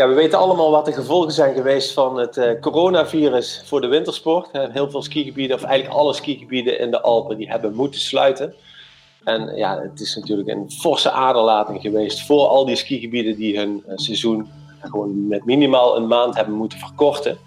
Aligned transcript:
Ja, 0.00 0.08
we 0.08 0.14
weten 0.14 0.38
allemaal 0.38 0.70
wat 0.70 0.84
de 0.84 0.92
gevolgen 0.92 1.32
zijn 1.32 1.54
geweest 1.54 1.92
van 1.92 2.18
het 2.18 2.36
uh, 2.36 2.60
coronavirus 2.60 3.62
voor 3.64 3.80
de 3.80 3.86
wintersport. 3.86 4.48
Heel 4.52 4.90
veel 4.90 5.02
skigebieden, 5.02 5.56
of 5.56 5.62
eigenlijk 5.62 6.00
alle 6.00 6.12
skigebieden 6.12 6.78
in 6.78 6.90
de 6.90 7.00
Alpen, 7.00 7.36
die 7.36 7.48
hebben 7.48 7.74
moeten 7.74 8.00
sluiten. 8.00 8.54
En 9.24 9.56
ja, 9.56 9.80
het 9.80 10.00
is 10.00 10.16
natuurlijk 10.16 10.48
een 10.48 10.70
forse 10.70 11.10
aderlating 11.10 11.80
geweest 11.80 12.26
voor 12.26 12.46
al 12.46 12.64
die 12.64 12.76
skigebieden 12.76 13.36
die 13.36 13.58
hun 13.58 13.82
uh, 13.86 13.92
seizoen 13.96 14.48
gewoon 14.80 15.28
met 15.28 15.44
minimaal 15.44 15.96
een 15.96 16.06
maand 16.06 16.36
hebben 16.36 16.54
moeten 16.54 16.78
verkorten. 16.78 17.38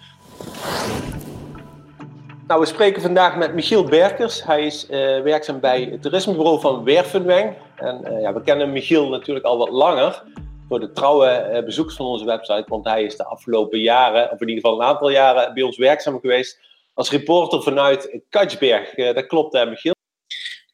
Nou, 2.46 2.60
we 2.60 2.66
spreken 2.66 3.02
vandaag 3.02 3.36
met 3.36 3.54
Michiel 3.54 3.84
Berkers. 3.84 4.44
Hij 4.44 4.66
is 4.66 4.86
uh, 4.90 5.20
werkzaam 5.20 5.60
bij 5.60 5.88
het 5.90 6.02
toerismebureau 6.02 6.60
van 6.60 6.84
Wervenweng. 6.84 7.54
En 7.76 8.20
ja, 8.20 8.32
we 8.32 8.42
kennen 8.42 8.72
Michiel 8.72 9.08
natuurlijk 9.08 9.46
al 9.46 9.58
wat 9.58 9.70
langer 9.70 10.22
voor 10.68 10.80
de 10.80 10.92
trouwe 10.92 11.26
eh, 11.26 11.64
bezoekers 11.64 11.96
van 11.96 12.06
onze 12.06 12.24
website. 12.24 12.64
Want 12.66 12.84
hij 12.84 13.04
is 13.04 13.16
de 13.16 13.24
afgelopen 13.24 13.80
jaren, 13.80 14.30
of 14.30 14.40
in 14.40 14.48
ieder 14.48 14.64
geval 14.64 14.80
een 14.80 14.86
aantal 14.86 15.10
jaren, 15.10 15.54
bij 15.54 15.62
ons 15.62 15.76
werkzaam 15.76 16.20
geweest 16.20 16.60
als 16.94 17.10
reporter 17.10 17.62
vanuit 17.62 18.20
Katsberg. 18.28 18.96
Uh, 18.96 19.14
dat 19.14 19.26
klopt, 19.26 19.52
hè, 19.52 19.66
Michiel? 19.66 19.94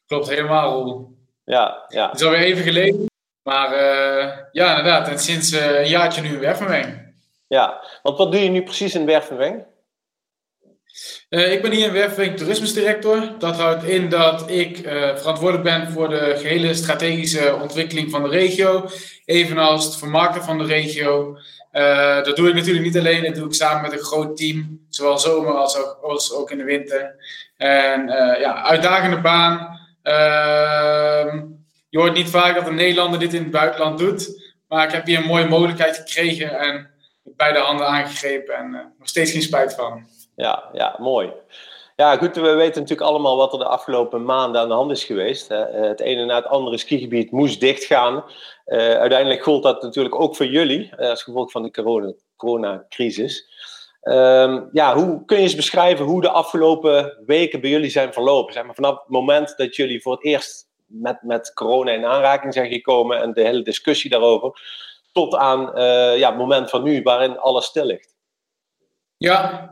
Klopt 0.07 0.29
helemaal, 0.29 1.11
Ja, 1.43 1.85
ja. 1.87 2.09
Het 2.09 2.19
is 2.19 2.25
alweer 2.25 2.41
even 2.41 2.63
geleden. 2.63 3.05
Maar 3.43 3.73
uh, 3.73 4.37
ja, 4.51 4.69
inderdaad. 4.69 5.07
En 5.07 5.19
sinds 5.19 5.51
een 5.51 5.87
jaartje 5.87 6.21
nu 6.21 6.29
in 6.29 6.39
Wervenweng. 6.39 7.13
Ja, 7.47 7.83
want 8.01 8.17
wat 8.17 8.31
doe 8.31 8.43
je 8.43 8.49
nu 8.49 8.63
precies 8.63 8.95
in 8.95 9.05
Wervenweng? 9.05 9.65
Uh, 11.29 11.51
ik 11.51 11.61
ben 11.61 11.71
hier 11.71 11.85
in 11.85 11.93
Wervenwijk 11.93 12.37
toerismesdirector. 12.37 13.39
Dat 13.39 13.55
houdt 13.55 13.83
in 13.83 14.09
dat 14.09 14.49
ik 14.49 14.79
uh, 14.79 15.15
verantwoordelijk 15.15 15.63
ben 15.63 15.91
voor 15.91 16.09
de 16.09 16.35
gehele 16.37 16.73
strategische 16.73 17.57
ontwikkeling 17.61 18.11
van 18.11 18.23
de 18.23 18.29
regio, 18.29 18.89
evenals 19.25 19.85
het 19.85 19.95
vermarkten 19.95 20.43
van 20.43 20.57
de 20.57 20.65
regio. 20.65 21.37
Uh, 21.73 22.23
dat 22.23 22.35
doe 22.35 22.49
ik 22.49 22.55
natuurlijk 22.55 22.85
niet 22.85 22.97
alleen, 22.97 23.23
dat 23.23 23.35
doe 23.35 23.45
ik 23.45 23.53
samen 23.53 23.81
met 23.81 23.91
een 23.91 24.05
groot 24.05 24.37
team, 24.37 24.85
zowel 24.89 25.19
zomer 25.19 25.53
als 25.53 25.77
ook, 25.77 25.99
als 26.01 26.33
ook 26.33 26.51
in 26.51 26.57
de 26.57 26.63
winter. 26.63 27.15
En 27.57 28.07
ja, 28.39 28.63
uitdagende 28.63 29.21
baan. 29.21 29.79
Ehm, 30.01 31.41
je 31.89 31.97
hoort 31.97 32.13
niet 32.13 32.29
vaak 32.29 32.55
dat 32.55 32.67
een 32.67 32.75
Nederlander 32.75 33.19
dit 33.19 33.33
in 33.33 33.41
het 33.41 33.51
buitenland 33.51 33.99
doet, 33.99 34.51
maar 34.67 34.85
ik 34.85 34.91
heb 34.91 35.05
hier 35.05 35.17
een 35.17 35.25
mooie 35.25 35.47
mogelijkheid 35.47 35.95
gekregen 35.95 36.59
en 36.59 36.89
met 37.23 37.35
beide 37.35 37.59
handen 37.59 37.87
aangegrepen 37.87 38.55
en 38.55 38.71
nog 38.71 39.07
steeds 39.07 39.31
geen 39.31 39.41
spijt 39.41 39.73
van 39.73 40.07
ja, 40.35 40.69
ja, 40.73 40.95
mooi. 40.99 41.33
Ja, 42.01 42.17
goed, 42.17 42.35
we 42.35 42.53
weten 42.53 42.81
natuurlijk 42.81 43.09
allemaal 43.09 43.37
wat 43.37 43.53
er 43.53 43.59
de 43.59 43.65
afgelopen 43.65 44.23
maanden 44.23 44.61
aan 44.61 44.67
de 44.67 44.73
hand 44.73 44.91
is 44.91 45.03
geweest. 45.03 45.51
Eh, 45.51 45.65
het 45.71 45.99
ene 45.99 46.25
na 46.25 46.35
het 46.35 46.47
andere 46.47 46.77
skigebied 46.77 47.31
moest 47.31 47.59
dichtgaan. 47.59 48.23
Uh, 48.65 48.77
uiteindelijk 48.77 49.43
gold 49.43 49.63
dat 49.63 49.81
natuurlijk 49.81 50.21
ook 50.21 50.35
voor 50.35 50.45
jullie, 50.45 50.91
uh, 50.99 51.09
als 51.09 51.23
gevolg 51.23 51.51
van 51.51 51.63
de 51.63 51.71
corona, 51.71 52.13
coronacrisis. 52.35 53.49
Um, 54.03 54.69
ja, 54.71 54.95
hoe 54.95 55.25
kun 55.25 55.37
je 55.37 55.43
eens 55.43 55.55
beschrijven 55.55 56.05
hoe 56.05 56.21
de 56.21 56.29
afgelopen 56.29 57.17
weken 57.25 57.61
bij 57.61 57.69
jullie 57.69 57.89
zijn 57.89 58.13
verlopen? 58.13 58.53
Zeg 58.53 58.65
maar, 58.65 58.75
vanaf 58.75 58.97
het 58.97 59.09
moment 59.09 59.57
dat 59.57 59.75
jullie 59.75 60.01
voor 60.01 60.13
het 60.13 60.23
eerst 60.23 60.67
met, 60.85 61.21
met 61.21 61.53
corona 61.53 61.91
in 61.91 62.05
aanraking 62.05 62.53
zijn 62.53 62.71
gekomen 62.71 63.21
en 63.21 63.33
de 63.33 63.41
hele 63.41 63.61
discussie 63.61 64.09
daarover, 64.09 64.61
tot 65.11 65.35
aan 65.35 65.71
ja, 66.17 66.29
het 66.29 66.37
moment 66.37 66.69
van 66.69 66.83
nu 66.83 67.01
waarin 67.01 67.39
alles 67.39 67.65
stil 67.65 67.85
ligt. 67.85 68.15
Ja, 69.17 69.69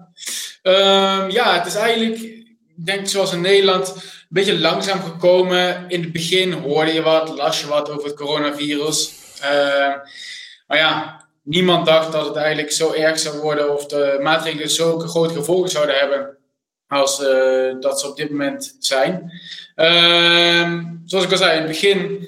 um, 0.64 1.30
ja, 1.30 1.58
het 1.58 1.66
is 1.66 1.76
eigenlijk, 1.76 2.20
ik 2.20 2.86
denk 2.86 3.08
zoals 3.08 3.34
in 3.34 3.42
Nederland, 3.42 3.88
een 3.90 4.02
beetje 4.30 4.60
langzaam 4.60 5.02
gekomen. 5.02 5.86
In 5.88 6.02
het 6.02 6.12
begin 6.12 6.52
hoorde 6.52 6.94
je 6.94 7.02
wat, 7.02 7.30
las 7.30 7.62
je 7.62 7.68
wat 7.68 7.90
over 7.90 8.06
het 8.06 8.16
coronavirus. 8.16 9.14
Uh, 9.42 9.96
maar 10.68 10.78
ja, 10.78 11.26
niemand 11.44 11.86
dacht 11.86 12.12
dat 12.12 12.26
het 12.26 12.36
eigenlijk 12.36 12.72
zo 12.72 12.94
erg 12.94 13.20
zou 13.20 13.38
worden 13.38 13.74
of 13.74 13.86
de 13.86 14.20
maatregelen 14.22 14.70
zo 14.70 15.00
grote 15.00 15.34
gevolgen 15.34 15.70
zouden 15.70 15.96
hebben 15.96 16.38
als 16.88 17.22
uh, 17.22 17.76
dat 17.80 18.00
ze 18.00 18.08
op 18.10 18.18
dit 18.18 18.30
moment 18.30 18.76
zijn. 18.80 19.32
Uh, 19.76 20.80
zoals 21.06 21.26
ik 21.26 21.32
al 21.32 21.38
zei, 21.38 21.52
in 21.52 21.58
het 21.58 21.68
begin, 21.68 22.28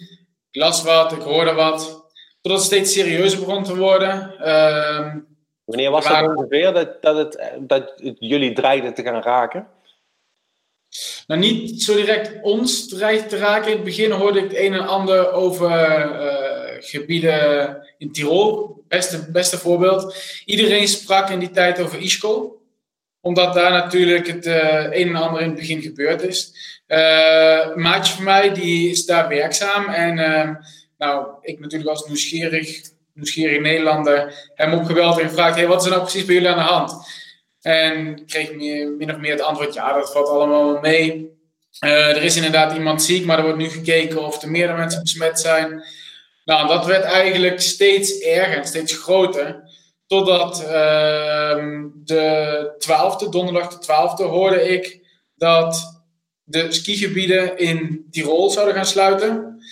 ik 0.52 0.62
las 0.62 0.84
wat, 0.84 1.12
ik 1.12 1.22
hoorde 1.22 1.53
wat, 1.53 1.80
totdat 2.41 2.59
het 2.59 2.68
steeds 2.68 2.94
serieuzer 2.94 3.40
begon 3.40 3.64
te 3.64 3.75
worden. 3.75 4.34
Wanneer 5.72 5.92
was 5.92 6.08
het 6.08 6.28
ongeveer 6.28 6.74
dat, 6.74 7.02
dat, 7.02 7.18
het, 7.18 7.52
dat 7.59 7.94
het 7.96 8.16
jullie 8.20 8.54
dreigde 8.54 8.92
te 8.92 9.04
gaan 9.04 9.22
raken? 9.22 9.68
Nou, 11.28 11.40
niet 11.40 11.84
zo 11.84 11.96
direct 11.96 12.42
ons 12.42 12.88
dreigde 12.88 13.28
te 13.28 13.38
raken. 13.38 13.70
In 13.70 13.76
het 13.76 13.86
begin 13.86 14.12
hoorde 14.12 14.40
ik 14.40 14.44
het 14.44 14.59
een 14.59 14.74
en 14.74 14.88
ander 14.88 15.32
over 15.32 15.70
uh, 15.70 16.70
gebieden 16.80 17.78
in 17.98 18.12
Tirol. 18.12 18.84
Beste, 18.88 19.32
beste 19.32 19.58
voorbeeld. 19.58 20.16
Iedereen 20.46 20.88
sprak 20.88 21.30
in 21.30 21.40
die 21.40 21.52
tijd 21.52 21.82
over 21.82 22.00
Ischgl. 22.00 22.59
Omdat 23.22 23.53
daar 23.53 23.72
natuurlijk 23.72 24.28
het 24.28 24.46
uh, 24.46 24.84
een 24.84 25.08
en 25.08 25.16
ander 25.16 25.42
in 25.42 25.48
het 25.48 25.59
begin 25.59 25.82
gebeurd 25.82 26.22
is. 26.22 26.53
Uh, 26.88 27.68
een 27.74 27.82
maatje 27.82 28.14
van 28.14 28.24
mij 28.24 28.53
die 28.53 28.90
is 28.90 29.06
daar 29.06 29.28
werkzaam. 29.28 29.90
En 29.90 30.16
nou, 30.98 31.28
ik 31.42 31.59
natuurlijk 31.59 31.90
als 31.90 32.06
nieuwsgierig 32.06 32.82
nieuwsgierige 33.13 33.59
Nederlander 33.59 34.49
hem 34.55 34.73
opgebeld 34.73 35.19
en 35.19 35.27
gevraagd: 35.27 35.66
wat 35.66 35.79
is 35.79 35.85
er 35.85 35.91
nou 35.91 36.03
precies 36.03 36.25
bij 36.25 36.35
jullie 36.35 36.49
aan 36.49 36.57
de 36.57 36.73
hand? 36.73 36.94
En 37.61 38.25
kreeg 38.25 38.53
meer, 38.53 38.89
min 38.89 39.11
of 39.11 39.17
meer 39.17 39.31
het 39.31 39.41
antwoord: 39.41 39.73
ja, 39.73 39.94
dat 39.94 40.11
valt 40.11 40.27
allemaal 40.27 40.79
mee. 40.79 41.29
Uh, 41.85 42.09
er 42.09 42.23
is 42.23 42.35
inderdaad 42.35 42.73
iemand 42.73 43.03
ziek, 43.03 43.25
maar 43.25 43.38
er 43.38 43.44
wordt 43.44 43.57
nu 43.57 43.69
gekeken 43.69 44.25
of 44.25 44.41
er 44.41 44.51
meerdere 44.51 44.77
mensen 44.77 45.01
besmet 45.01 45.39
zijn. 45.39 45.83
Nou, 46.45 46.67
dat 46.67 46.85
werd 46.85 47.03
eigenlijk 47.03 47.61
steeds 47.61 48.19
erger 48.19 48.57
en 48.57 48.67
steeds 48.67 48.97
groter. 48.97 49.69
Totdat 50.07 50.61
uh, 50.61 50.69
de 51.93 52.75
12e, 52.79 53.29
donderdag 53.29 53.79
de 53.79 53.85
12e, 53.85 54.29
hoorde 54.29 54.69
ik 54.69 54.99
dat 55.35 56.01
de 56.43 56.72
skigebieden 56.72 57.57
in 57.57 58.07
Tirol 58.11 58.49
zouden 58.49 58.75
gaan 58.75 58.85
sluiten. 58.85 59.63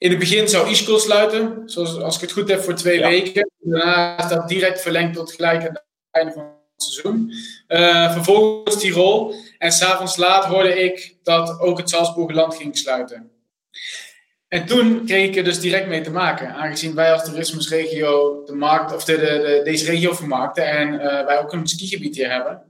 In 0.00 0.10
het 0.10 0.18
begin 0.18 0.48
zou 0.48 0.70
Ischgl 0.70 0.96
sluiten, 0.96 1.62
zoals 1.64 2.00
als 2.00 2.14
ik 2.14 2.20
het 2.20 2.32
goed 2.32 2.48
heb, 2.48 2.60
voor 2.60 2.74
twee 2.74 3.00
weken. 3.00 3.50
Daarna 3.58 4.18
is 4.18 4.28
dat 4.28 4.48
direct 4.48 4.80
verlengd 4.80 5.14
tot 5.14 5.32
gelijk 5.32 5.60
aan 5.60 5.72
het 5.72 5.84
einde 6.10 6.32
van 6.32 6.42
het 6.42 6.82
seizoen. 6.82 7.32
Uh, 7.68 8.12
vervolgens 8.12 8.78
Tirol. 8.78 9.34
En 9.58 9.72
s'avonds 9.72 10.16
laat 10.16 10.44
hoorde 10.44 10.82
ik 10.82 11.16
dat 11.22 11.60
ook 11.60 11.78
het 11.78 11.90
Salzburgerland 11.90 12.54
ging 12.54 12.78
sluiten. 12.78 13.30
En 14.48 14.66
toen 14.66 15.04
kreeg 15.06 15.28
ik 15.28 15.36
er 15.36 15.44
dus 15.44 15.60
direct 15.60 15.88
mee 15.88 16.00
te 16.00 16.10
maken, 16.10 16.54
aangezien 16.54 16.94
wij 16.94 17.12
als 17.12 17.24
toerismusregio 17.24 18.42
de 18.44 18.54
markt, 18.54 18.94
of 18.94 19.04
de, 19.04 19.16
de, 19.16 19.60
deze 19.64 19.84
regio 19.84 20.12
vermarkten 20.12 20.66
en 20.66 20.92
uh, 20.92 21.00
wij 21.00 21.38
ook 21.38 21.52
een 21.52 21.66
skigebied 21.66 22.16
hier 22.16 22.30
hebben. 22.30 22.62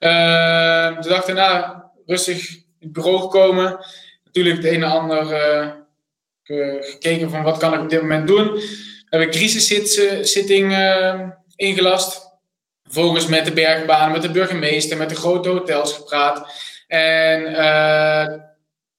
Uh, 0.00 1.02
dacht 1.02 1.28
ik, 1.28 1.34
nou, 1.34 1.82
rustig 2.06 2.50
in 2.50 2.64
het 2.78 2.92
bureau 2.92 3.20
gekomen. 3.20 3.78
Natuurlijk 4.24 4.56
het 4.56 4.66
een 4.66 4.82
en 4.82 4.90
ander 4.90 5.80
gekeken 6.42 7.30
van 7.30 7.42
wat 7.42 7.58
kan 7.58 7.74
ik 7.74 7.80
op 7.80 7.90
dit 7.90 8.00
moment 8.00 8.26
doen. 8.26 8.52
We 8.52 9.06
hebben 9.08 9.28
een 9.28 9.34
crisissitting 9.34 10.72
uh, 10.72 11.28
ingelast. 11.56 12.30
Vervolgens 12.82 13.26
met 13.26 13.44
de 13.44 13.52
bergbaan, 13.52 14.12
met 14.12 14.22
de 14.22 14.30
burgemeester, 14.30 14.96
met 14.96 15.08
de 15.08 15.14
grote 15.14 15.48
hotels 15.48 15.92
gepraat. 15.92 16.46
En 16.86 17.40
uh, 17.50 18.26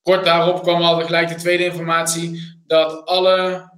kort 0.01 0.25
daarop 0.25 0.61
kwam 0.61 0.81
al 0.81 1.01
gelijk 1.01 1.27
de 1.27 1.35
tweede 1.35 1.65
informatie 1.65 2.57
dat 2.67 3.05
alle 3.05 3.71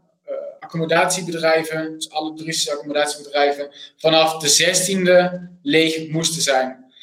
accommodatiebedrijven, 0.65 1.93
dus 1.93 2.11
alle 2.11 2.33
toeristische 2.33 2.71
accommodatiebedrijven, 2.71 3.69
vanaf 3.97 4.37
de 4.37 4.49
16e 4.49 5.39
leeg 5.61 6.09
moesten 6.09 6.41
zijn. 6.41 6.93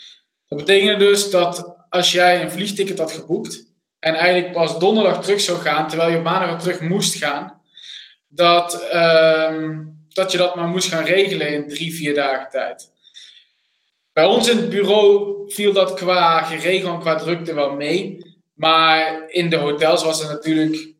Dat 0.49 0.59
betekende 0.59 0.97
dus 0.97 1.31
dat 1.31 1.77
als 1.89 2.13
jij 2.13 2.43
een 2.43 2.51
vliegticket 2.51 2.99
had 2.99 3.13
geboekt, 3.13 3.72
en 4.03 4.15
eigenlijk 4.15 4.53
pas 4.53 4.79
donderdag 4.79 5.23
terug 5.23 5.41
zou 5.41 5.59
gaan, 5.59 5.89
terwijl 5.89 6.11
je 6.11 6.17
op 6.17 6.23
maandag 6.23 6.61
terug 6.61 6.81
moest 6.81 7.15
gaan, 7.15 7.61
dat, 8.29 8.89
uh, 8.95 9.79
dat 10.09 10.33
je 10.33 10.39
dat 10.39 10.55
maar 10.55 10.69
moest 10.69 10.89
gaan 10.89 11.05
regelen 11.05 11.49
in 11.49 11.69
drie, 11.69 11.95
vier 11.95 12.15
dagen 12.15 12.51
tijd. 12.51 12.91
Bij 14.13 14.25
ons 14.25 14.49
in 14.49 14.57
het 14.57 14.71
bureau 14.71 15.35
viel 15.53 15.73
dat 15.73 15.95
qua 15.95 16.43
geregeld 16.43 16.95
en 16.95 17.01
qua 17.01 17.15
drukte 17.15 17.55
wel 17.55 17.75
mee. 17.75 18.19
Maar 18.55 19.25
in 19.29 19.51
de 19.51 19.57
hotels 19.57 20.05
was 20.05 20.23
er 20.23 20.29
natuurlijk 20.29 20.95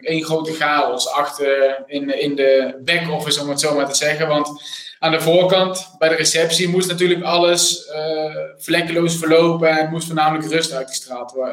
één 0.00 0.24
grote 0.24 0.52
chaos 0.52 1.08
achter 1.08 1.82
in, 1.86 2.20
in 2.20 2.34
de 2.34 2.80
back-office, 2.84 3.40
om 3.40 3.48
het 3.48 3.60
zo 3.60 3.74
maar 3.74 3.88
te 3.88 3.96
zeggen. 3.96 4.28
Want 4.28 4.62
aan 4.98 5.10
de 5.10 5.20
voorkant, 5.20 5.94
bij 5.98 6.08
de 6.08 6.14
receptie, 6.14 6.68
moest 6.68 6.88
natuurlijk 6.88 7.22
alles 7.22 7.88
uh, 7.88 8.34
vlekkeloos 8.56 9.16
verlopen 9.16 9.68
en 9.68 9.90
moest 9.90 10.06
voornamelijk 10.06 10.48
rust 10.48 10.72
uitgestraald 10.72 11.36
uh, 11.36 11.44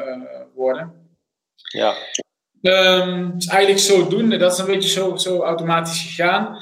worden. 0.54 0.92
Ja. 1.56 1.94
Um, 2.60 3.32
dus 3.34 3.46
eigenlijk 3.46 3.80
zodoende, 3.80 4.36
dat 4.36 4.52
is 4.52 4.58
een 4.58 4.66
beetje 4.66 4.88
zo, 4.88 5.16
zo 5.16 5.42
automatisch 5.42 6.00
gegaan. 6.00 6.58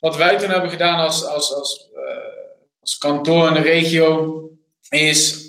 Wat 0.00 0.16
wij 0.16 0.38
toen 0.38 0.50
hebben 0.50 0.70
gedaan 0.70 0.98
als, 0.98 1.24
als, 1.24 1.54
als, 1.54 1.88
uh, 1.94 2.50
als 2.80 2.98
kantoor 2.98 3.48
in 3.48 3.54
de 3.54 3.60
regio, 3.60 4.40
is 4.88 5.44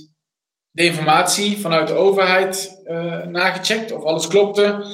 de 0.72 0.84
informatie 0.84 1.58
vanuit 1.58 1.88
de 1.88 1.94
overheid 1.94 2.82
nagecheckt 3.28 3.92
of 3.92 4.04
alles 4.04 4.28
klopte. 4.28 4.86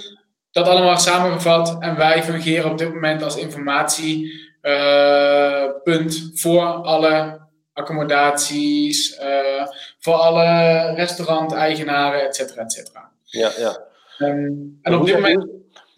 Dat 0.51 0.67
allemaal 0.67 0.97
samengevat 0.97 1.77
en 1.79 1.95
wij 1.95 2.23
fungeren 2.23 2.71
op 2.71 2.77
dit 2.77 2.93
moment 2.93 3.23
als 3.23 3.37
informatie 3.37 4.31
punt 5.83 6.31
voor 6.33 6.65
alle 6.65 7.41
accommodaties, 7.73 9.19
voor 9.99 10.13
alle 10.13 10.93
restauranteigenaren, 10.95 12.21
et 12.21 12.35
cetera, 12.35 12.61
et 12.61 12.71
cetera. 12.71 13.11
Ja, 13.23 13.51
ja. 13.57 13.77
Um, 14.19 14.79
en 14.81 14.95
op 14.95 15.05
dit 15.05 15.15
moment 15.15 15.43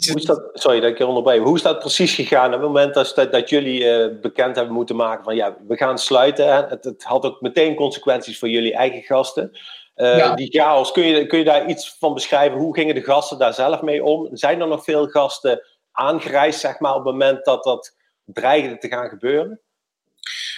hoe 0.07 0.15
is 0.15 0.25
dat, 0.25 0.49
sorry 0.53 0.79
dat 0.79 0.89
ik 0.89 0.97
je 0.97 1.05
onderbreek. 1.05 1.41
Hoe 1.41 1.55
is 1.55 1.61
dat 1.61 1.79
precies 1.79 2.15
gegaan 2.15 2.45
op 2.45 2.51
het 2.51 2.61
moment 2.61 2.93
dat, 2.93 3.27
dat 3.31 3.49
jullie 3.49 3.83
uh, 3.83 4.19
bekend 4.21 4.55
hebben 4.55 4.73
moeten 4.73 4.95
maken 4.95 5.23
van 5.23 5.35
ja, 5.35 5.57
we 5.67 5.77
gaan 5.77 5.97
sluiten. 5.97 6.55
Het, 6.55 6.83
het, 6.83 7.03
had 7.03 7.25
ook 7.25 7.41
meteen 7.41 7.75
consequenties 7.75 8.39
voor 8.39 8.49
jullie 8.49 8.73
eigen 8.73 9.01
gasten. 9.01 9.51
Uh, 9.95 10.35
Die 10.35 10.51
chaos, 10.51 10.91
kun 10.91 11.05
je, 11.05 11.25
kun 11.25 11.37
je 11.37 11.45
daar 11.45 11.65
iets 11.65 11.95
van 11.99 12.13
beschrijven? 12.13 12.59
Hoe 12.59 12.75
gingen 12.75 12.95
de 12.95 13.03
gasten 13.03 13.37
daar 13.37 13.53
zelf 13.53 13.81
mee 13.81 14.03
om? 14.03 14.29
Zijn 14.31 14.61
er 14.61 14.67
nog 14.67 14.83
veel 14.83 15.07
gasten 15.07 15.61
aangereisd, 15.91 16.59
zeg 16.59 16.79
maar, 16.79 16.95
op 16.95 17.05
het 17.05 17.13
moment 17.13 17.45
dat 17.45 17.63
dat 17.63 17.94
dreigde 18.25 18.77
te 18.77 18.87
gaan 18.87 19.09
gebeuren? 19.09 19.59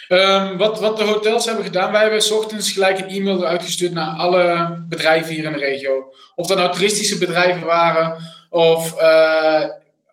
Um, 0.07 0.57
wat, 0.57 0.79
wat 0.79 0.97
de 0.97 1.03
hotels 1.03 1.45
hebben 1.45 1.63
gedaan, 1.63 1.91
wij 1.91 2.01
hebben 2.01 2.21
s 2.21 2.31
ochtends 2.31 2.71
gelijk 2.71 2.99
een 2.99 3.09
e-mail 3.09 3.45
uitgestuurd 3.45 3.91
naar 3.91 4.15
alle 4.17 4.75
bedrijven 4.89 5.33
hier 5.33 5.43
in 5.43 5.51
de 5.51 5.59
regio. 5.59 6.13
Of 6.35 6.47
dat 6.47 6.57
nou 6.57 6.71
toeristische 6.71 7.17
bedrijven 7.17 7.65
waren, 7.65 8.17
of, 8.49 9.01
uh, 9.01 9.65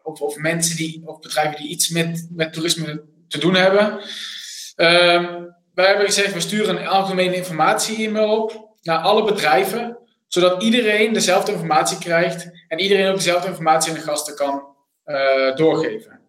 of, 0.02 0.20
of, 0.20 0.36
mensen 0.36 0.76
die, 0.76 1.02
of 1.04 1.20
bedrijven 1.20 1.56
die 1.56 1.68
iets 1.68 1.88
met, 1.88 2.26
met 2.30 2.52
toerisme 2.52 3.02
te 3.28 3.38
doen 3.38 3.54
hebben. 3.54 3.92
Um, 4.76 5.54
wij 5.74 5.86
hebben 5.86 6.06
gezegd, 6.06 6.32
we 6.32 6.40
sturen 6.40 6.76
een 6.76 6.86
algemene 6.86 7.36
informatie-e-mail 7.36 8.42
op 8.42 8.68
naar 8.82 8.98
alle 8.98 9.24
bedrijven, 9.24 9.98
zodat 10.28 10.62
iedereen 10.62 11.12
dezelfde 11.12 11.52
informatie 11.52 11.98
krijgt 11.98 12.50
en 12.68 12.80
iedereen 12.80 13.08
ook 13.08 13.16
dezelfde 13.16 13.48
informatie 13.48 13.90
aan 13.90 13.98
de 13.98 14.04
gasten 14.04 14.36
kan 14.36 14.66
uh, 15.06 15.56
doorgeven. 15.56 16.20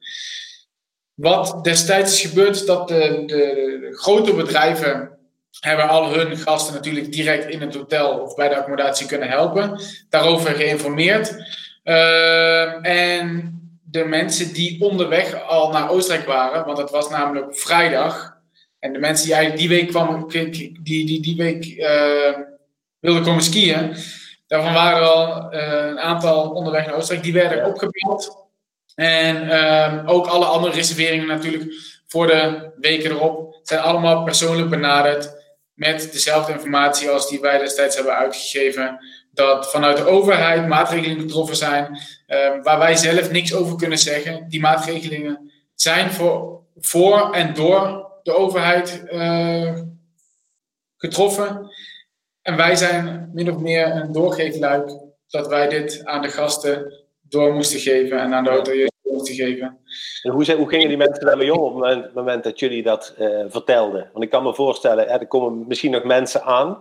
Wat 1.16 1.64
destijds 1.64 2.14
is 2.14 2.30
gebeurd, 2.30 2.56
is 2.56 2.66
dat 2.66 2.88
de, 2.88 3.24
de, 3.26 3.36
de, 3.82 3.98
grote 3.98 4.34
bedrijven 4.34 5.18
hebben 5.60 5.90
al 5.90 6.14
hun 6.14 6.38
gasten 6.38 6.74
natuurlijk 6.74 7.12
direct 7.12 7.50
in 7.50 7.62
het 7.62 7.76
hotel 7.76 8.20
of 8.20 8.36
bij 8.36 8.50
de 8.50 8.56
accommodatie 8.56 9.08
kunnen 9.08 9.30
helpen. 9.30 9.82
Daarover 10.10 10.56
geïnformeerd. 10.56 11.36
Uh, 11.84 12.86
en 12.86 13.60
de 13.84 14.06
mensen 14.06 14.54
die 14.54 14.82
onderweg 14.82 15.44
al 15.48 15.72
naar 15.72 15.90
Oostenrijk 15.90 16.28
waren, 16.28 16.66
want 16.66 16.78
het 16.78 16.90
was 16.90 17.10
namelijk 17.10 17.58
vrijdag. 17.58 18.38
En 18.80 18.94
de 18.94 19.00
mensen 19.00 19.26
die 19.26 19.36
eigenlijk 19.36 19.68
die 19.68 19.78
week 19.78 19.90
kwamen, 19.90 20.28
die, 20.28 20.80
die, 20.84 21.22
die 21.22 21.36
week 21.36 21.66
uh, 21.66 22.38
wilden 23.00 23.24
komen 23.24 23.44
skiën. 23.44 23.96
Daarvan 24.48 24.74
waren 24.74 25.12
al 25.12 25.54
uh, 25.54 25.88
een 25.88 26.00
aantal 26.00 26.50
onderweg 26.50 26.86
naar 26.86 26.96
Oostenrijk. 26.96 27.24
Die 27.24 27.34
werden 27.34 27.66
opgebeld. 27.66 28.44
En 28.95 29.45
uh, 29.45 30.03
ook 30.06 30.27
alle 30.27 30.45
andere 30.45 30.74
reserveringen 30.74 31.27
natuurlijk 31.27 31.74
voor 32.07 32.27
de 32.27 32.71
weken 32.75 33.12
erop 33.12 33.59
zijn 33.63 33.80
allemaal 33.80 34.24
persoonlijk 34.24 34.69
benaderd. 34.69 35.44
Met 35.74 36.12
dezelfde 36.12 36.51
informatie 36.51 37.09
als 37.09 37.30
die 37.30 37.39
wij 37.39 37.57
destijds 37.57 37.95
hebben 37.95 38.15
uitgegeven 38.15 39.00
dat 39.31 39.71
vanuit 39.71 39.97
de 39.97 40.06
overheid 40.06 40.68
maatregelingen 40.68 41.19
getroffen 41.19 41.56
zijn 41.56 42.00
uh, 42.27 42.63
waar 42.63 42.80
wij 42.80 42.95
zelf 42.95 43.31
niks 43.31 43.53
over 43.53 43.75
kunnen 43.75 43.97
zeggen. 43.97 44.50
Die 44.50 44.59
maatregelingen 44.59 45.51
zijn 45.74 46.12
voor, 46.12 46.62
voor 46.75 47.33
en 47.33 47.53
door 47.53 48.09
de 48.24 48.36
overheid 48.36 49.03
uh, 49.12 49.74
getroffen. 50.97 51.69
En 52.42 52.56
wij 52.56 52.75
zijn 52.75 53.30
min 53.33 53.51
of 53.51 53.57
meer 53.57 53.95
een 53.95 54.12
doorgeefluik 54.12 54.89
dat 55.27 55.47
wij 55.47 55.68
dit 55.68 56.06
aan 56.06 56.21
de 56.21 56.30
gasten 56.30 57.05
door 57.36 57.54
moesten 57.54 57.80
geven 57.80 58.20
en 58.20 58.34
aan 58.34 58.44
de 58.44 58.50
hoteliers 58.50 58.92
moesten 59.04 59.36
geven. 59.36 59.78
En 60.22 60.32
hoe, 60.32 60.54
hoe 60.54 60.70
gingen 60.70 60.88
die 60.88 60.98
mensen 60.98 61.26
daarmee 61.26 61.54
om 61.54 61.60
op 61.60 61.84
het 61.84 62.14
moment 62.14 62.44
dat 62.44 62.60
jullie 62.60 62.84
dat 62.84 63.16
uh, 63.20 63.46
vertelden? 63.48 64.10
Want 64.12 64.24
ik 64.24 64.30
kan 64.30 64.44
me 64.44 64.54
voorstellen, 64.54 65.10
er 65.10 65.28
komen 65.28 65.68
misschien 65.68 65.92
nog 65.92 66.04
mensen 66.04 66.44
aan 66.44 66.78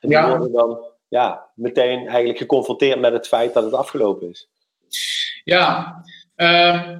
en 0.00 0.08
die 0.08 0.18
ja. 0.18 0.28
worden 0.28 0.52
dan 0.52 0.84
ja, 1.08 1.50
meteen 1.54 2.06
eigenlijk 2.06 2.38
geconfronteerd 2.38 3.00
met 3.00 3.12
het 3.12 3.28
feit 3.28 3.54
dat 3.54 3.64
het 3.64 3.74
afgelopen 3.74 4.28
is. 4.28 4.50
Ja, 5.44 6.00
uh, 6.36 6.96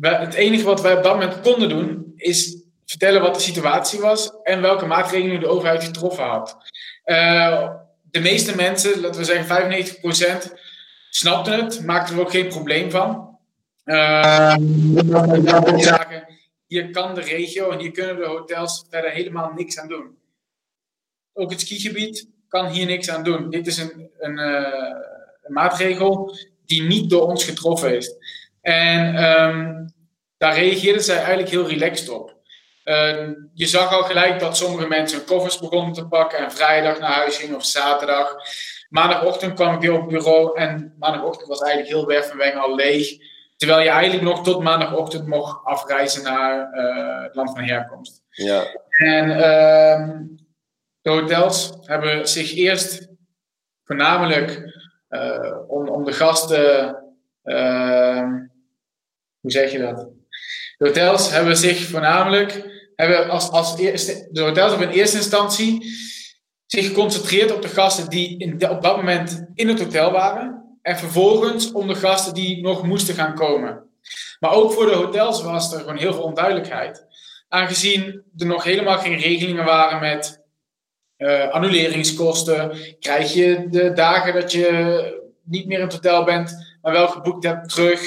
het 0.00 0.34
enige 0.34 0.64
wat 0.64 0.80
wij 0.80 0.96
op 0.96 1.02
dat 1.02 1.12
moment 1.12 1.40
konden 1.40 1.68
doen, 1.68 2.12
is 2.16 2.62
vertellen 2.84 3.22
wat 3.22 3.34
de 3.34 3.40
situatie 3.40 4.00
was 4.00 4.32
en 4.42 4.60
welke 4.60 4.86
maatregelen 4.86 5.40
de 5.40 5.46
overheid 5.46 5.84
getroffen 5.84 6.24
had. 6.24 6.56
Uh, 7.04 7.70
de 8.02 8.20
meeste 8.20 8.56
mensen, 8.56 9.00
laten 9.00 9.20
we 9.20 9.26
zeggen 9.26 10.46
95%, 10.48 10.63
snapten 11.16 11.64
het, 11.64 11.84
maakten 11.84 12.14
er 12.14 12.20
ook 12.20 12.30
geen 12.30 12.48
probleem 12.48 12.90
van. 12.90 13.38
Uh, 13.84 14.56
zagen, 15.76 16.26
hier 16.66 16.90
kan 16.90 17.14
de 17.14 17.20
regio 17.20 17.70
en 17.70 17.78
hier 17.78 17.90
kunnen 17.90 18.16
de 18.16 18.26
hotels 18.26 18.86
verder 18.90 19.10
helemaal 19.10 19.52
niks 19.56 19.78
aan 19.78 19.88
doen. 19.88 20.18
Ook 21.32 21.50
het 21.50 21.60
skigebied 21.60 22.28
kan 22.48 22.66
hier 22.66 22.86
niks 22.86 23.10
aan 23.10 23.22
doen. 23.22 23.50
Dit 23.50 23.66
is 23.66 23.78
een, 23.78 24.10
een, 24.18 24.38
uh, 24.38 24.94
een 25.42 25.52
maatregel 25.52 26.36
die 26.66 26.82
niet 26.82 27.10
door 27.10 27.26
ons 27.26 27.44
getroffen 27.44 27.96
is. 27.96 28.14
En 28.60 29.24
um, 29.24 29.92
daar 30.36 30.54
reageerden 30.54 31.02
zij 31.02 31.16
eigenlijk 31.16 31.48
heel 31.48 31.68
relaxed 31.68 32.08
op. 32.08 32.36
Uh, 32.84 33.28
je 33.54 33.66
zag 33.66 33.92
al 33.92 34.02
gelijk 34.02 34.40
dat 34.40 34.56
sommige 34.56 34.88
mensen 34.88 35.18
hun 35.18 35.26
koffers 35.26 35.58
begonnen 35.58 35.92
te 35.92 36.06
pakken 36.06 36.38
en 36.38 36.52
vrijdag 36.52 36.98
naar 36.98 37.12
huis 37.12 37.36
gingen 37.36 37.56
of 37.56 37.64
zaterdag. 37.64 38.36
Maandagochtend 38.94 39.54
kwam 39.54 39.74
ik 39.74 39.80
weer 39.80 39.92
op 39.92 40.00
het 40.00 40.08
bureau 40.08 40.58
en 40.58 40.94
maandagochtend 40.98 41.48
was 41.48 41.60
eigenlijk 41.60 41.92
heel 41.92 42.06
Wervenweng 42.06 42.54
al 42.54 42.74
leeg. 42.74 43.08
Terwijl 43.56 43.80
je 43.80 43.88
eigenlijk 43.88 44.22
nog 44.22 44.44
tot 44.44 44.62
maandagochtend 44.62 45.26
mocht 45.26 45.64
afreizen 45.64 46.22
naar 46.22 46.70
uh, 46.74 47.22
het 47.22 47.34
land 47.34 47.50
van 47.50 47.64
herkomst. 47.64 48.22
Ja. 48.28 48.64
En 48.90 49.28
uh, 49.30 50.08
de 51.00 51.10
hotels 51.10 51.72
hebben 51.80 52.28
zich 52.28 52.54
eerst 52.54 53.08
voornamelijk 53.84 54.78
uh, 55.08 55.58
om, 55.66 55.88
om 55.88 56.04
de 56.04 56.12
gasten. 56.12 56.96
Uh, 57.44 58.28
hoe 59.40 59.50
zeg 59.50 59.72
je 59.72 59.78
dat? 59.78 60.08
De 60.76 60.86
hotels 60.86 61.30
hebben 61.30 61.56
zich 61.56 61.86
voornamelijk. 61.86 62.72
Hebben 62.94 63.28
als, 63.28 63.50
als 63.50 63.78
eerste, 63.78 64.28
de 64.30 64.40
hotels 64.40 64.70
hebben 64.70 64.88
in 64.88 64.94
eerste 64.98 65.16
instantie 65.16 65.86
zich 66.66 66.86
geconcentreerd 66.86 67.54
op 67.54 67.62
de 67.62 67.68
gasten 67.68 68.08
die 68.08 68.38
in, 68.38 68.70
op 68.70 68.82
dat 68.82 68.96
moment 68.96 69.44
in 69.54 69.68
het 69.68 69.80
hotel 69.80 70.10
waren. 70.12 70.78
En 70.82 70.98
vervolgens 70.98 71.72
om 71.72 71.86
de 71.86 71.94
gasten 71.94 72.34
die 72.34 72.62
nog 72.62 72.82
moesten 72.82 73.14
gaan 73.14 73.34
komen. 73.34 73.82
Maar 74.40 74.52
ook 74.52 74.72
voor 74.72 74.86
de 74.86 74.94
hotels 74.94 75.42
was 75.42 75.72
er 75.72 75.80
gewoon 75.80 75.96
heel 75.96 76.12
veel 76.12 76.22
onduidelijkheid. 76.22 77.06
Aangezien 77.48 78.22
er 78.36 78.46
nog 78.46 78.64
helemaal 78.64 78.98
geen 78.98 79.18
regelingen 79.18 79.64
waren 79.64 80.00
met 80.00 80.42
uh, 81.18 81.48
annuleringskosten. 81.48 82.76
Krijg 83.00 83.32
je 83.32 83.66
de 83.70 83.92
dagen 83.92 84.34
dat 84.34 84.52
je 84.52 85.22
niet 85.42 85.66
meer 85.66 85.78
in 85.78 85.84
het 85.84 85.92
hotel 85.92 86.24
bent, 86.24 86.76
maar 86.82 86.92
wel 86.92 87.08
geboekt 87.08 87.44
hebt 87.44 87.68
terug 87.68 88.00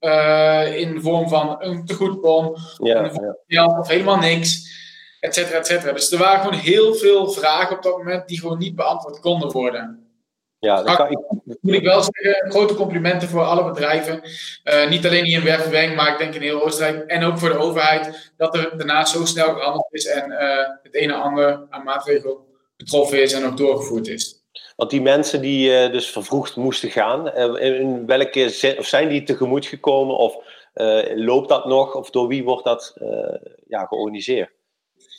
uh, 0.00 0.78
in 0.78 0.94
de 0.94 1.00
vorm 1.00 1.28
van 1.28 1.56
een 1.58 1.84
tegoedbon 1.84 2.56
ja, 2.76 3.10
ja. 3.46 3.78
of 3.78 3.88
helemaal 3.88 4.18
niks, 4.18 4.72
et 5.24 5.34
cetera, 5.34 5.58
et 5.58 5.66
cetera. 5.66 5.92
Dus 5.92 6.12
er 6.12 6.18
waren 6.18 6.40
gewoon 6.40 6.58
heel 6.58 6.94
veel 6.94 7.30
vragen 7.30 7.76
op 7.76 7.82
dat 7.82 7.96
moment 7.96 8.28
die 8.28 8.40
gewoon 8.40 8.58
niet 8.58 8.74
beantwoord 8.74 9.20
konden 9.20 9.50
worden. 9.50 9.98
Ja, 10.58 10.82
dat 10.82 10.96
kan 10.96 11.10
ik... 11.10 11.18
moet 11.60 11.74
ik 11.74 11.82
wel 11.82 12.02
zeggen, 12.02 12.50
grote 12.50 12.74
complimenten 12.74 13.28
voor 13.28 13.42
alle 13.42 13.64
bedrijven. 13.64 14.20
Uh, 14.64 14.88
niet 14.88 15.06
alleen 15.06 15.24
hier 15.24 15.38
in 15.38 15.44
Wervenweng, 15.44 15.96
maar 15.96 16.12
ik 16.12 16.18
denk 16.18 16.34
in 16.34 16.40
heel 16.40 16.62
Oostenrijk. 16.62 17.10
En 17.10 17.24
ook 17.24 17.38
voor 17.38 17.48
de 17.48 17.58
overheid, 17.58 18.32
dat 18.36 18.56
er 18.56 18.76
daarna 18.76 19.04
zo 19.04 19.24
snel 19.24 19.54
gehandeld 19.54 19.86
is 19.90 20.06
en 20.06 20.30
uh, 20.30 20.38
het 20.82 20.94
een 20.94 21.10
en 21.10 21.20
ander 21.20 21.66
aan 21.70 21.84
maatregelen 21.84 22.36
getroffen 22.76 23.22
is 23.22 23.32
en 23.32 23.46
ook 23.46 23.56
doorgevoerd 23.56 24.08
is. 24.08 24.42
Want 24.76 24.90
die 24.90 25.02
mensen 25.02 25.40
die 25.40 25.70
uh, 25.70 25.92
dus 25.92 26.10
vervroegd 26.10 26.56
moesten 26.56 26.90
gaan, 26.90 27.34
in 27.58 28.06
welke 28.06 28.48
zin, 28.48 28.78
of 28.78 28.86
zijn 28.86 29.08
die 29.08 29.22
tegemoet 29.22 29.66
gekomen 29.66 30.16
of 30.16 30.36
loopt 31.14 31.48
dat 31.48 31.64
nog 31.64 31.94
of 31.94 32.10
door 32.10 32.28
wie 32.28 32.44
wordt 32.44 32.64
dat 32.64 32.94
ja, 33.66 33.84
georganiseerd? 33.84 34.50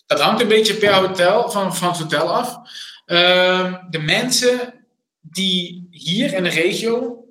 Dat 0.06 0.20
hangt 0.20 0.42
een 0.42 0.48
beetje 0.48 0.76
per 0.76 0.94
hotel, 0.94 1.50
van, 1.50 1.76
van 1.76 1.90
het 1.90 1.98
hotel 1.98 2.34
af. 2.34 2.60
Ehm, 3.06 3.74
de 3.90 4.00
mensen 4.00 4.86
die 5.22 5.88
hier 5.92 6.34
in 6.34 6.44
de 6.44 6.50
regio, 6.50 7.26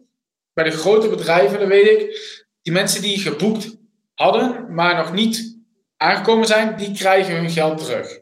bij 0.52 0.64
de 0.64 0.70
grote 0.70 1.08
bedrijven, 1.08 1.58
dat 1.58 1.68
weet 1.68 2.00
ik, 2.00 2.32
die 2.62 2.72
mensen 2.72 3.02
die 3.02 3.18
geboekt 3.18 3.76
hadden, 4.14 4.74
maar 4.74 4.96
nog 4.96 5.12
niet 5.12 5.58
aangekomen 5.96 6.46
zijn, 6.46 6.76
die 6.76 6.92
krijgen 6.92 7.34
hun 7.34 7.50
geld 7.50 7.78
terug. 7.78 8.20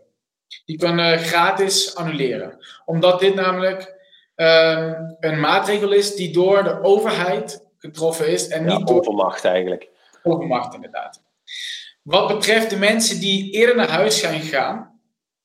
Die 0.64 0.78
kunnen 0.78 1.18
gratis 1.18 1.94
annuleren. 1.94 2.58
Omdat 2.84 3.20
dit 3.20 3.34
namelijk 3.34 3.94
uh, 4.36 4.92
een 5.20 5.40
maatregel 5.40 5.92
is 5.92 6.14
die 6.14 6.32
door 6.32 6.62
de 6.62 6.82
overheid 6.82 7.64
getroffen 7.78 8.28
is. 8.28 8.48
En 8.48 8.64
ja, 8.64 8.76
niet 8.76 8.86
door 8.86 8.98
overmacht 8.98 9.44
eigenlijk. 9.44 9.88
Overmacht, 10.22 10.74
inderdaad. 10.74 11.22
Wat 12.02 12.28
betreft 12.28 12.70
de 12.70 12.76
mensen 12.76 13.20
die 13.20 13.52
eerder 13.52 13.76
naar 13.76 13.88
huis 13.88 14.20
zijn 14.20 14.40
gegaan, 14.40 15.00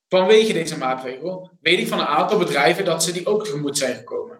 vanwege 0.08 0.54
deze 0.54 0.78
maatregel, 0.78 1.52
weet 1.62 1.80
ik 1.80 1.88
van 1.88 2.00
een 2.00 2.06
aantal 2.06 2.38
bedrijven 2.38 2.86
dat 2.86 3.04
ze 3.04 3.12
die 3.12 3.26
ook 3.26 3.44
tegemoet 3.44 3.78
zijn 3.78 3.96
gekomen. 3.96 4.40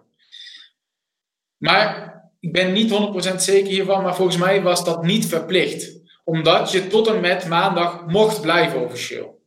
Maar 1.56 2.16
ik 2.40 2.52
ben 2.52 2.72
niet 2.72 2.90
100% 3.32 3.34
zeker 3.36 3.70
hiervan, 3.70 4.02
maar 4.02 4.14
volgens 4.14 4.36
mij 4.36 4.62
was 4.62 4.84
dat 4.84 5.02
niet 5.02 5.26
verplicht 5.26 5.96
omdat 6.24 6.70
je 6.70 6.86
tot 6.86 7.06
en 7.06 7.20
met 7.20 7.46
maandag 7.46 8.06
mocht 8.06 8.40
blijven 8.40 8.84
officieel. 8.84 9.42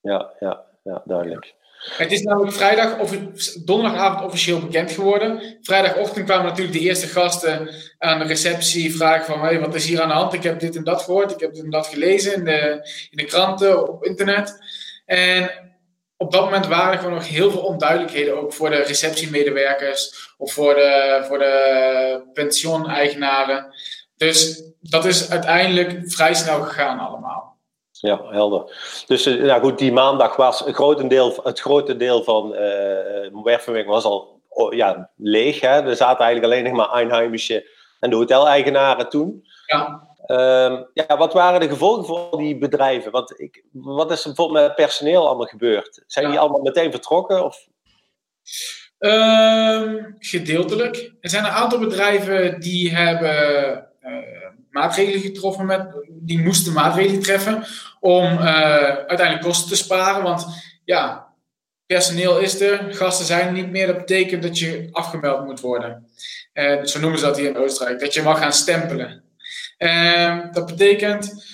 Ja, 0.00 0.32
ja, 0.40 0.64
ja 0.82 1.02
duidelijk. 1.04 1.54
Het 1.80 2.12
is 2.12 2.22
namelijk 2.22 2.52
vrijdag 2.52 2.98
of 2.98 3.16
donderdagavond 3.64 4.24
officieel 4.24 4.60
bekend 4.60 4.92
geworden. 4.92 5.58
Vrijdagochtend 5.62 6.26
kwamen 6.26 6.46
natuurlijk 6.46 6.78
de 6.78 6.84
eerste 6.84 7.06
gasten 7.06 7.74
aan 7.98 8.18
de 8.18 8.24
receptie 8.24 8.96
vragen 8.96 9.26
van 9.26 9.40
hey, 9.40 9.60
wat 9.60 9.74
is 9.74 9.86
hier 9.86 10.00
aan 10.00 10.08
de 10.08 10.14
hand? 10.14 10.32
Ik 10.32 10.42
heb 10.42 10.60
dit 10.60 10.76
en 10.76 10.84
dat 10.84 11.02
gehoord, 11.02 11.30
ik 11.30 11.40
heb 11.40 11.54
dit 11.54 11.64
en 11.64 11.70
dat 11.70 11.86
gelezen 11.86 12.34
in 12.34 12.44
de, 12.44 12.88
in 13.10 13.16
de 13.16 13.24
kranten, 13.24 13.88
op 13.88 14.04
internet. 14.04 14.58
En 15.06 15.50
op 16.16 16.32
dat 16.32 16.44
moment 16.44 16.66
waren 16.66 16.92
er 16.92 16.98
gewoon 16.98 17.14
nog 17.14 17.28
heel 17.28 17.50
veel 17.50 17.60
onduidelijkheden, 17.60 18.40
ook 18.40 18.52
voor 18.52 18.70
de 18.70 18.82
receptiemedewerkers 18.82 20.32
of 20.38 20.52
voor 20.52 20.74
de, 20.74 21.24
voor 21.28 21.38
de 21.38 22.30
pensioeneigenaren. 22.32 23.74
Dus 24.16 24.62
dat 24.80 25.04
is 25.04 25.30
uiteindelijk 25.30 26.00
vrij 26.04 26.34
snel 26.34 26.62
gegaan 26.62 26.98
allemaal. 26.98 27.49
Ja, 28.00 28.20
helder. 28.24 28.76
Dus 29.06 29.26
eh, 29.26 29.42
nou 29.42 29.60
goed, 29.60 29.78
die 29.78 29.92
maandag 29.92 30.36
was 30.36 30.66
een 30.66 30.74
grotendeel, 30.74 31.40
het 31.42 31.60
grote 31.60 31.96
deel 31.96 32.24
van 32.24 32.54
uh, 33.44 33.86
was 33.86 34.04
al 34.04 34.40
oh, 34.48 34.72
ja, 34.72 35.10
leeg. 35.16 35.60
Hè? 35.60 35.82
Er 35.82 35.96
zaten 35.96 36.24
eigenlijk 36.24 36.52
alleen 36.52 36.64
nog 36.64 36.72
maar 36.72 36.96
Einheimische 36.96 37.70
en 38.00 38.10
de 38.10 38.16
hoteleigenaren 38.16 39.08
toen. 39.08 39.44
Ja. 39.66 40.08
Um, 40.26 40.88
ja, 40.94 41.16
wat 41.16 41.32
waren 41.32 41.60
de 41.60 41.68
gevolgen 41.68 42.04
voor 42.04 42.38
die 42.38 42.58
bedrijven? 42.58 43.10
Want 43.10 43.40
ik, 43.40 43.64
wat 43.72 44.10
is 44.10 44.20
er 44.20 44.26
bijvoorbeeld 44.26 44.66
met 44.66 44.74
personeel 44.74 45.26
allemaal 45.26 45.46
gebeurd? 45.46 46.02
Zijn 46.06 46.30
die 46.30 46.38
allemaal 46.38 46.60
meteen 46.60 46.90
vertrokken? 46.90 47.44
Of? 47.44 47.68
Um, 48.98 50.16
gedeeltelijk. 50.18 51.12
Er 51.20 51.30
zijn 51.30 51.44
een 51.44 51.50
aantal 51.50 51.78
bedrijven 51.78 52.60
die 52.60 52.94
hebben 52.94 53.88
uh, 54.02 54.16
maatregelen 54.70 55.20
getroffen 55.20 55.66
met, 55.66 55.86
die 56.08 56.42
moesten 56.42 56.72
maatregelen 56.72 57.22
treffen 57.22 57.64
om 58.00 58.24
uh, 58.24 58.44
uiteindelijk 58.84 59.42
kosten 59.42 59.68
te 59.68 59.76
sparen. 59.76 60.22
Want 60.22 60.46
ja, 60.84 61.28
personeel 61.86 62.38
is 62.38 62.60
er, 62.60 62.94
gasten 62.94 63.26
zijn 63.26 63.46
er 63.46 63.52
niet 63.52 63.70
meer. 63.70 63.86
Dat 63.86 63.98
betekent 63.98 64.42
dat 64.42 64.58
je 64.58 64.88
afgemeld 64.92 65.44
moet 65.44 65.60
worden. 65.60 66.08
Uh, 66.54 66.84
zo 66.84 67.00
noemen 67.00 67.18
ze 67.18 67.24
dat 67.24 67.36
hier 67.36 67.48
in 67.48 67.56
Oostenrijk. 67.56 68.00
Dat 68.00 68.14
je 68.14 68.22
mag 68.22 68.38
gaan 68.38 68.52
stempelen. 68.52 69.22
Uh, 69.78 70.38
dat 70.52 70.66
betekent 70.66 71.44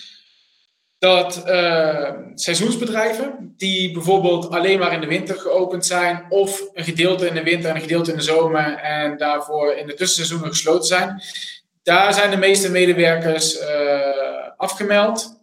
dat 0.98 1.42
uh, 1.46 2.10
seizoensbedrijven, 2.34 3.54
die 3.56 3.92
bijvoorbeeld 3.92 4.50
alleen 4.50 4.78
maar 4.78 4.92
in 4.92 5.00
de 5.00 5.06
winter 5.06 5.38
geopend 5.38 5.86
zijn, 5.86 6.26
of 6.28 6.62
een 6.72 6.84
gedeelte 6.84 7.26
in 7.26 7.34
de 7.34 7.42
winter 7.42 7.70
en 7.70 7.76
een 7.76 7.82
gedeelte 7.82 8.10
in 8.10 8.16
de 8.16 8.22
zomer, 8.22 8.74
en 8.74 9.16
daarvoor 9.16 9.72
in 9.72 9.86
de 9.86 9.94
tussenseizoenen 9.94 10.48
gesloten 10.48 10.86
zijn, 10.86 11.22
daar 11.82 12.14
zijn 12.14 12.30
de 12.30 12.36
meeste 12.36 12.70
medewerkers 12.70 13.58
afgemeld 14.56 15.36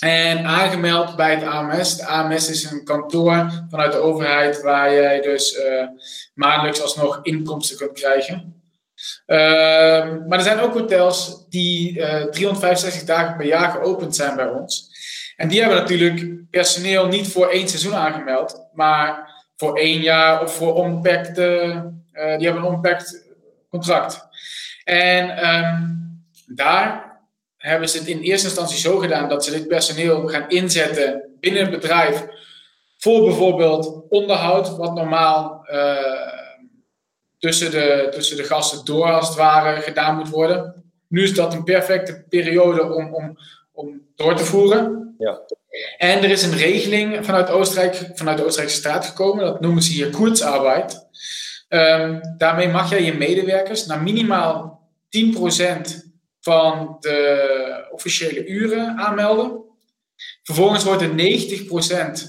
en 0.00 0.44
aangemeld 0.44 1.16
bij 1.16 1.34
het 1.34 1.44
AMS. 1.44 1.96
De 1.96 2.06
AMS 2.06 2.50
is 2.50 2.70
een 2.70 2.84
kantoor 2.84 3.64
vanuit 3.70 3.92
de 3.92 3.98
overheid 3.98 4.62
waar 4.62 4.94
jij 4.94 5.20
dus 5.20 5.56
uh, 5.56 5.86
maandelijks 6.34 6.82
alsnog 6.82 7.18
inkomsten 7.22 7.76
kunt 7.76 7.92
krijgen. 7.92 8.62
Uh, 9.26 9.38
maar 10.28 10.38
er 10.38 10.44
zijn 10.44 10.60
ook 10.60 10.72
hotels 10.72 11.46
die 11.48 11.94
365 12.30 13.04
dagen 13.04 13.36
per 13.36 13.46
jaar 13.46 13.70
geopend 13.70 14.16
zijn 14.16 14.36
bij 14.36 14.48
ons. 14.48 14.90
En 15.36 15.48
die 15.48 15.60
hebben 15.60 15.78
natuurlijk 15.78 16.50
personeel 16.50 17.06
niet 17.06 17.28
voor 17.28 17.48
één 17.48 17.68
seizoen 17.68 17.94
aangemeld, 17.94 18.68
maar 18.72 19.30
voor 19.56 19.76
één 19.76 20.00
jaar 20.00 20.42
of 20.42 20.54
voor 20.54 20.74
onbeperkt, 20.74 21.34
die 21.34 22.46
hebben 22.46 22.56
een 22.56 22.64
onbeperkt 22.64 23.24
contract. 23.70 24.26
En 24.84 25.48
um, 25.48 26.24
daar 26.46 27.11
hebben 27.62 27.88
ze 27.88 27.98
het 27.98 28.06
in 28.06 28.20
eerste 28.20 28.46
instantie 28.46 28.78
zo 28.78 28.98
gedaan 28.98 29.28
dat 29.28 29.44
ze 29.44 29.50
dit 29.50 29.68
personeel 29.68 30.28
gaan 30.28 30.48
inzetten 30.48 31.36
binnen 31.40 31.62
het 31.62 31.70
bedrijf 31.70 32.24
voor 32.98 33.24
bijvoorbeeld 33.24 34.02
onderhoud, 34.08 34.76
wat 34.76 34.94
normaal 34.94 35.66
uh, 35.72 35.96
tussen, 37.38 37.70
de, 37.70 38.08
tussen 38.10 38.36
de 38.36 38.44
gasten 38.44 38.84
door 38.84 39.12
als 39.12 39.28
het 39.28 39.36
ware 39.36 39.80
gedaan 39.80 40.16
moet 40.16 40.28
worden. 40.28 40.84
Nu 41.08 41.22
is 41.22 41.34
dat 41.34 41.54
een 41.54 41.64
perfecte 41.64 42.24
periode 42.28 42.92
om, 42.92 43.14
om, 43.14 43.38
om 43.72 44.00
door 44.16 44.36
te 44.36 44.44
voeren. 44.44 45.14
Ja. 45.18 45.40
En 45.96 46.22
er 46.22 46.30
is 46.30 46.42
een 46.42 46.56
regeling 46.56 47.24
vanuit 47.24 47.50
Oostenrijk, 47.50 48.10
vanuit 48.14 48.38
de 48.38 48.44
Oostenrijkse 48.44 48.78
staat 48.78 49.06
gekomen, 49.06 49.44
dat 49.44 49.60
noemen 49.60 49.82
ze 49.82 49.92
hier 49.92 50.10
Kurzarbeit. 50.10 51.06
Um, 51.68 52.20
daarmee 52.36 52.68
mag 52.68 52.90
jij 52.90 53.02
je 53.02 53.14
medewerkers 53.14 53.86
naar 53.86 54.02
minimaal 54.02 54.80
10% 55.08 56.11
van 56.42 56.96
de 57.00 57.88
officiële 57.90 58.46
uren 58.46 58.96
aanmelden. 58.98 59.60
Vervolgens 60.42 60.84
wordt 60.84 61.02
er 61.02 61.10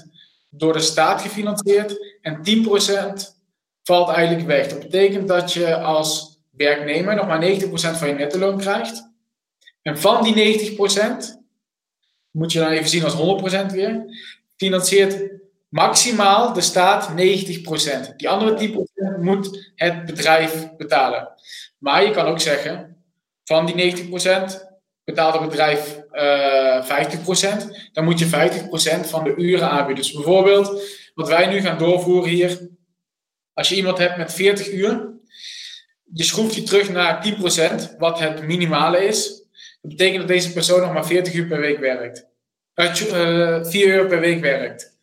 90% 0.00 0.12
door 0.50 0.72
de 0.72 0.80
staat 0.80 1.20
gefinancierd 1.20 2.18
en 2.20 2.36
10% 2.36 3.34
valt 3.82 4.08
eigenlijk 4.08 4.46
weg. 4.46 4.68
Dat 4.68 4.78
betekent 4.78 5.28
dat 5.28 5.52
je 5.52 5.76
als 5.76 6.38
werknemer 6.50 7.14
nog 7.14 7.26
maar 7.26 7.42
90% 7.42 7.66
van 7.70 8.08
je 8.08 8.14
nettoloon 8.14 8.58
krijgt. 8.58 9.12
En 9.82 9.98
van 9.98 10.22
die 10.22 10.76
90% 10.76 11.42
moet 12.30 12.52
je 12.52 12.58
dan 12.58 12.70
even 12.70 12.88
zien 12.88 13.04
als 13.04 13.42
100% 13.68 13.72
weer, 13.72 14.04
financiert 14.56 15.32
maximaal 15.68 16.52
de 16.52 16.60
staat 16.60 17.10
90%. 17.10 18.16
Die 18.16 18.28
andere 18.28 18.68
10% 19.16 19.20
moet 19.20 19.72
het 19.74 20.04
bedrijf 20.04 20.76
betalen. 20.76 21.28
Maar 21.78 22.04
je 22.04 22.10
kan 22.10 22.26
ook 22.26 22.40
zeggen, 22.40 22.93
van 23.44 23.66
die 23.66 24.08
90% 24.08 24.10
betaalt 25.04 25.34
het 25.34 25.48
bedrijf 25.48 26.00
uh, 26.12 27.04
50%. 27.62 27.92
Dan 27.92 28.04
moet 28.04 28.18
je 28.18 28.26
50% 29.04 29.08
van 29.08 29.24
de 29.24 29.34
uren 29.36 29.70
aanbieden. 29.70 30.04
Dus 30.04 30.12
bijvoorbeeld, 30.12 30.82
wat 31.14 31.28
wij 31.28 31.46
nu 31.46 31.60
gaan 31.60 31.78
doorvoeren 31.78 32.30
hier. 32.30 32.68
Als 33.52 33.68
je 33.68 33.76
iemand 33.76 33.98
hebt 33.98 34.16
met 34.16 34.32
40 34.32 34.72
uur, 34.72 35.12
je 36.12 36.22
schroeft 36.22 36.54
je 36.54 36.62
terug 36.62 36.90
naar 36.90 37.26
10%, 37.92 37.96
wat 37.98 38.18
het 38.18 38.42
minimale 38.42 39.04
is. 39.04 39.28
Dat 39.80 39.90
betekent 39.90 40.18
dat 40.18 40.28
deze 40.28 40.52
persoon 40.52 40.80
nog 40.80 40.92
maar 40.92 41.06
40 41.06 41.34
uur 41.34 41.46
per 41.46 41.60
week 41.60 41.78
werkt. 41.78 42.26
Uh, 42.74 42.94
uh, 43.00 43.64
4 43.64 43.86
uur 43.86 44.06
per 44.06 44.20
week 44.20 44.40
werkt. 44.40 44.98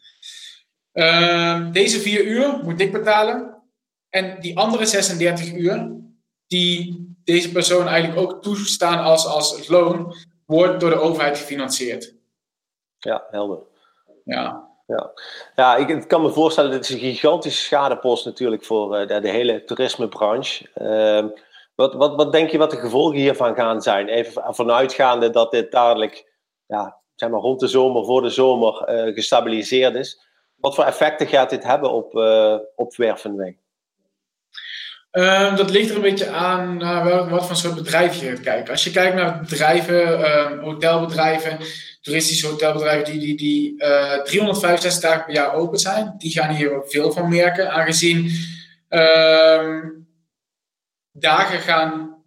Uh, 0.94 1.72
deze 1.72 2.00
4 2.00 2.26
uur 2.26 2.60
moet 2.64 2.82
ik 2.82 2.92
betalen. 2.92 3.62
En 4.10 4.38
die 4.40 4.58
andere 4.58 4.86
36 4.86 5.54
uur, 5.54 5.92
die 6.48 7.10
deze 7.32 7.52
persoon 7.52 7.88
eigenlijk 7.88 8.20
ook 8.20 8.42
toestaan 8.42 9.04
als, 9.04 9.26
als 9.26 9.68
loon, 9.68 10.16
wordt 10.46 10.80
door 10.80 10.90
de 10.90 11.00
overheid 11.00 11.38
gefinancierd. 11.38 12.14
Ja, 13.00 13.28
helder. 13.30 13.60
Ja. 14.24 14.70
Ja, 14.88 15.12
ja 15.56 15.76
ik 15.76 16.08
kan 16.08 16.22
me 16.22 16.30
voorstellen, 16.30 16.72
dit 16.72 16.84
is 16.84 16.90
een 16.90 17.00
gigantische 17.00 17.64
schadepost 17.64 18.26
natuurlijk 18.26 18.66
voor 18.66 19.00
uh, 19.00 19.08
de, 19.08 19.20
de, 19.20 19.30
hele 19.30 19.64
toerismebranche. 19.64 20.70
Uh, 20.76 21.32
wat, 21.76 21.94
wat, 21.94 22.16
wat 22.16 22.32
denk 22.32 22.50
je 22.50 22.58
wat 22.58 22.72
de 22.72 22.78
gevolgen 22.78 23.18
hiervan 23.18 23.56
gaan 23.56 23.82
zijn? 23.82 24.08
Even 24.08 24.56
vanuitgaande 24.56 25.30
dat 25.30 25.52
dit 25.52 25.72
dadelijk 25.72 26.32
ja, 26.66 26.98
zeg 27.16 27.30
maar 27.30 27.40
rond 27.40 27.60
de 27.60 27.68
zomer, 27.68 28.06
voor 28.06 28.22
de 28.22 28.30
zomer 28.30 28.90
uh, 28.90 29.14
gestabiliseerd 29.14 29.96
is. 29.96 30.22
Wat 30.56 30.76
voor 30.76 30.84
effecten 30.84 31.28
gaat 31.28 31.50
dit 31.50 31.64
hebben 31.64 31.92
op, 31.92 32.16
uh, 32.16 32.58
op 32.76 32.96
Wervenweg? 32.96 33.54
Um, 35.12 35.56
dat 35.56 35.70
ligt 35.70 35.90
er 35.90 35.96
een 35.96 36.02
beetje 36.02 36.30
aan 36.30 36.78
naar 36.78 37.04
welk, 37.04 37.30
wat 37.30 37.48
voor 37.48 37.56
soort 37.56 37.76
bedrijf 37.76 38.16
je 38.16 38.30
gaat 38.30 38.40
kijken. 38.40 38.72
Als 38.72 38.84
je 38.84 38.92
kijkt 38.92 39.16
naar 39.16 39.40
bedrijven, 39.40 40.32
um, 40.32 40.60
hotelbedrijven, 40.60 41.58
toeristische 42.02 42.48
hotelbedrijven 42.48 43.06
die, 43.06 43.20
die, 43.20 43.38
die 43.38 43.74
uh, 43.78 44.22
365 44.22 45.02
dagen 45.02 45.26
per 45.26 45.34
jaar 45.34 45.54
open 45.54 45.80
zijn, 45.80 46.16
die 46.18 46.32
gaan 46.32 46.56
hier 46.56 46.82
veel 46.86 47.12
van 47.12 47.30
merken. 47.30 47.72
Aangezien 47.72 48.32
um, 48.90 50.08
dagen, 51.12 51.60
gaan, 51.60 52.24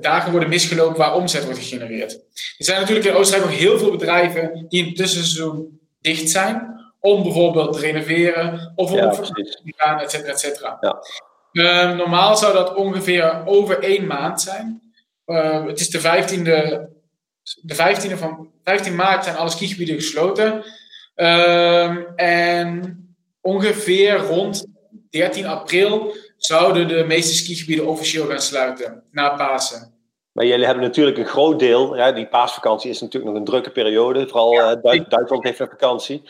dagen 0.00 0.30
worden 0.30 0.48
misgelopen 0.48 0.98
waar 0.98 1.14
omzet 1.14 1.44
wordt 1.44 1.58
gegenereerd. 1.58 2.12
Er 2.58 2.64
zijn 2.64 2.80
natuurlijk 2.80 3.06
in 3.06 3.14
Oostenrijk 3.14 3.50
ook 3.50 3.58
heel 3.58 3.78
veel 3.78 3.90
bedrijven 3.90 4.66
die 4.68 4.80
in 4.80 4.86
het 4.86 4.96
tussenseizoen 4.96 5.80
dicht 6.00 6.28
zijn. 6.28 6.74
Om 7.00 7.22
bijvoorbeeld 7.22 7.72
te 7.72 7.78
renoveren 7.78 8.72
of 8.74 8.90
om 8.90 8.96
ja, 8.96 9.10
te 9.10 9.72
gaan, 9.76 10.00
et 10.00 10.10
cetera, 10.10 10.32
et 10.32 10.40
cetera. 10.40 10.76
Ja. 10.80 10.98
Uh, 11.56 11.96
normaal 11.96 12.36
zou 12.36 12.52
dat 12.52 12.74
ongeveer 12.74 13.42
over 13.44 13.82
één 13.82 14.06
maand 14.06 14.40
zijn. 14.40 14.92
Uh, 15.26 15.66
het 15.66 15.80
is 15.80 15.90
de 15.90 16.00
15e, 16.00 16.42
de 17.62 17.74
15e 17.74 18.18
van 18.18 18.50
15 18.64 18.94
maart 18.94 19.24
zijn 19.24 19.36
alle 19.36 19.50
skigebieden 19.50 19.94
gesloten. 19.94 20.64
Uh, 21.16 22.20
en 22.20 22.98
ongeveer 23.40 24.16
rond 24.16 24.66
13 25.10 25.46
april 25.46 26.14
zouden 26.36 26.88
de 26.88 27.04
meeste 27.04 27.34
skigebieden 27.34 27.86
officieel 27.86 28.26
gaan 28.26 28.40
sluiten, 28.40 29.02
na 29.10 29.28
Pasen. 29.28 29.94
Maar 30.32 30.46
jullie 30.46 30.66
hebben 30.66 30.84
natuurlijk 30.84 31.18
een 31.18 31.26
groot 31.26 31.58
deel, 31.58 31.96
ja, 31.96 32.12
die 32.12 32.26
paasvakantie 32.26 32.90
is 32.90 33.00
natuurlijk 33.00 33.32
nog 33.32 33.40
een 33.40 33.48
drukke 33.48 33.70
periode, 33.70 34.28
vooral 34.28 34.52
ja, 34.52 34.74
Duits 34.74 35.08
Duitsland 35.08 35.44
heeft 35.44 35.60
een 35.60 35.68
vakantie. 35.68 36.22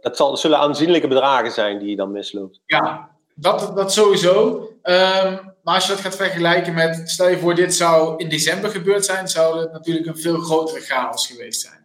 Dat, 0.00 0.16
zal, 0.16 0.36
zullen 0.36 0.58
aanzienlijke 0.58 1.08
bedragen 1.08 1.50
zijn 1.50 1.78
die 1.78 1.90
je 1.90 1.96
dan 1.96 2.10
misloopt. 2.10 2.60
Ja, 2.66 3.11
dat, 3.42 3.76
dat 3.76 3.92
sowieso. 3.92 4.68
Um, 4.82 5.50
maar 5.62 5.74
als 5.74 5.86
je 5.86 5.92
dat 5.92 6.00
gaat 6.00 6.16
vergelijken 6.16 6.74
met, 6.74 7.10
stel 7.10 7.28
je 7.28 7.38
voor, 7.38 7.54
dit 7.54 7.74
zou 7.74 8.16
in 8.16 8.28
december 8.28 8.70
gebeurd 8.70 9.04
zijn, 9.04 9.28
zou 9.28 9.60
het 9.60 9.72
natuurlijk 9.72 10.06
een 10.06 10.18
veel 10.18 10.38
grotere 10.38 10.80
chaos 10.80 11.26
geweest 11.26 11.60
zijn. 11.60 11.80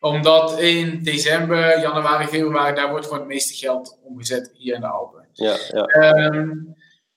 Omdat 0.00 0.58
in 0.60 1.02
december, 1.02 1.80
januari, 1.80 2.26
februari, 2.26 2.74
daar 2.74 2.90
wordt 2.90 3.04
gewoon 3.04 3.20
het 3.20 3.28
meeste 3.28 3.54
geld 3.54 3.98
omgezet 4.02 4.50
hier 4.54 4.74
in 4.74 4.80
de 4.80 4.86
Alpen. 4.86 5.28
Ja, 5.32 5.56
ja. 5.72 5.84
Ehm, 5.84 6.50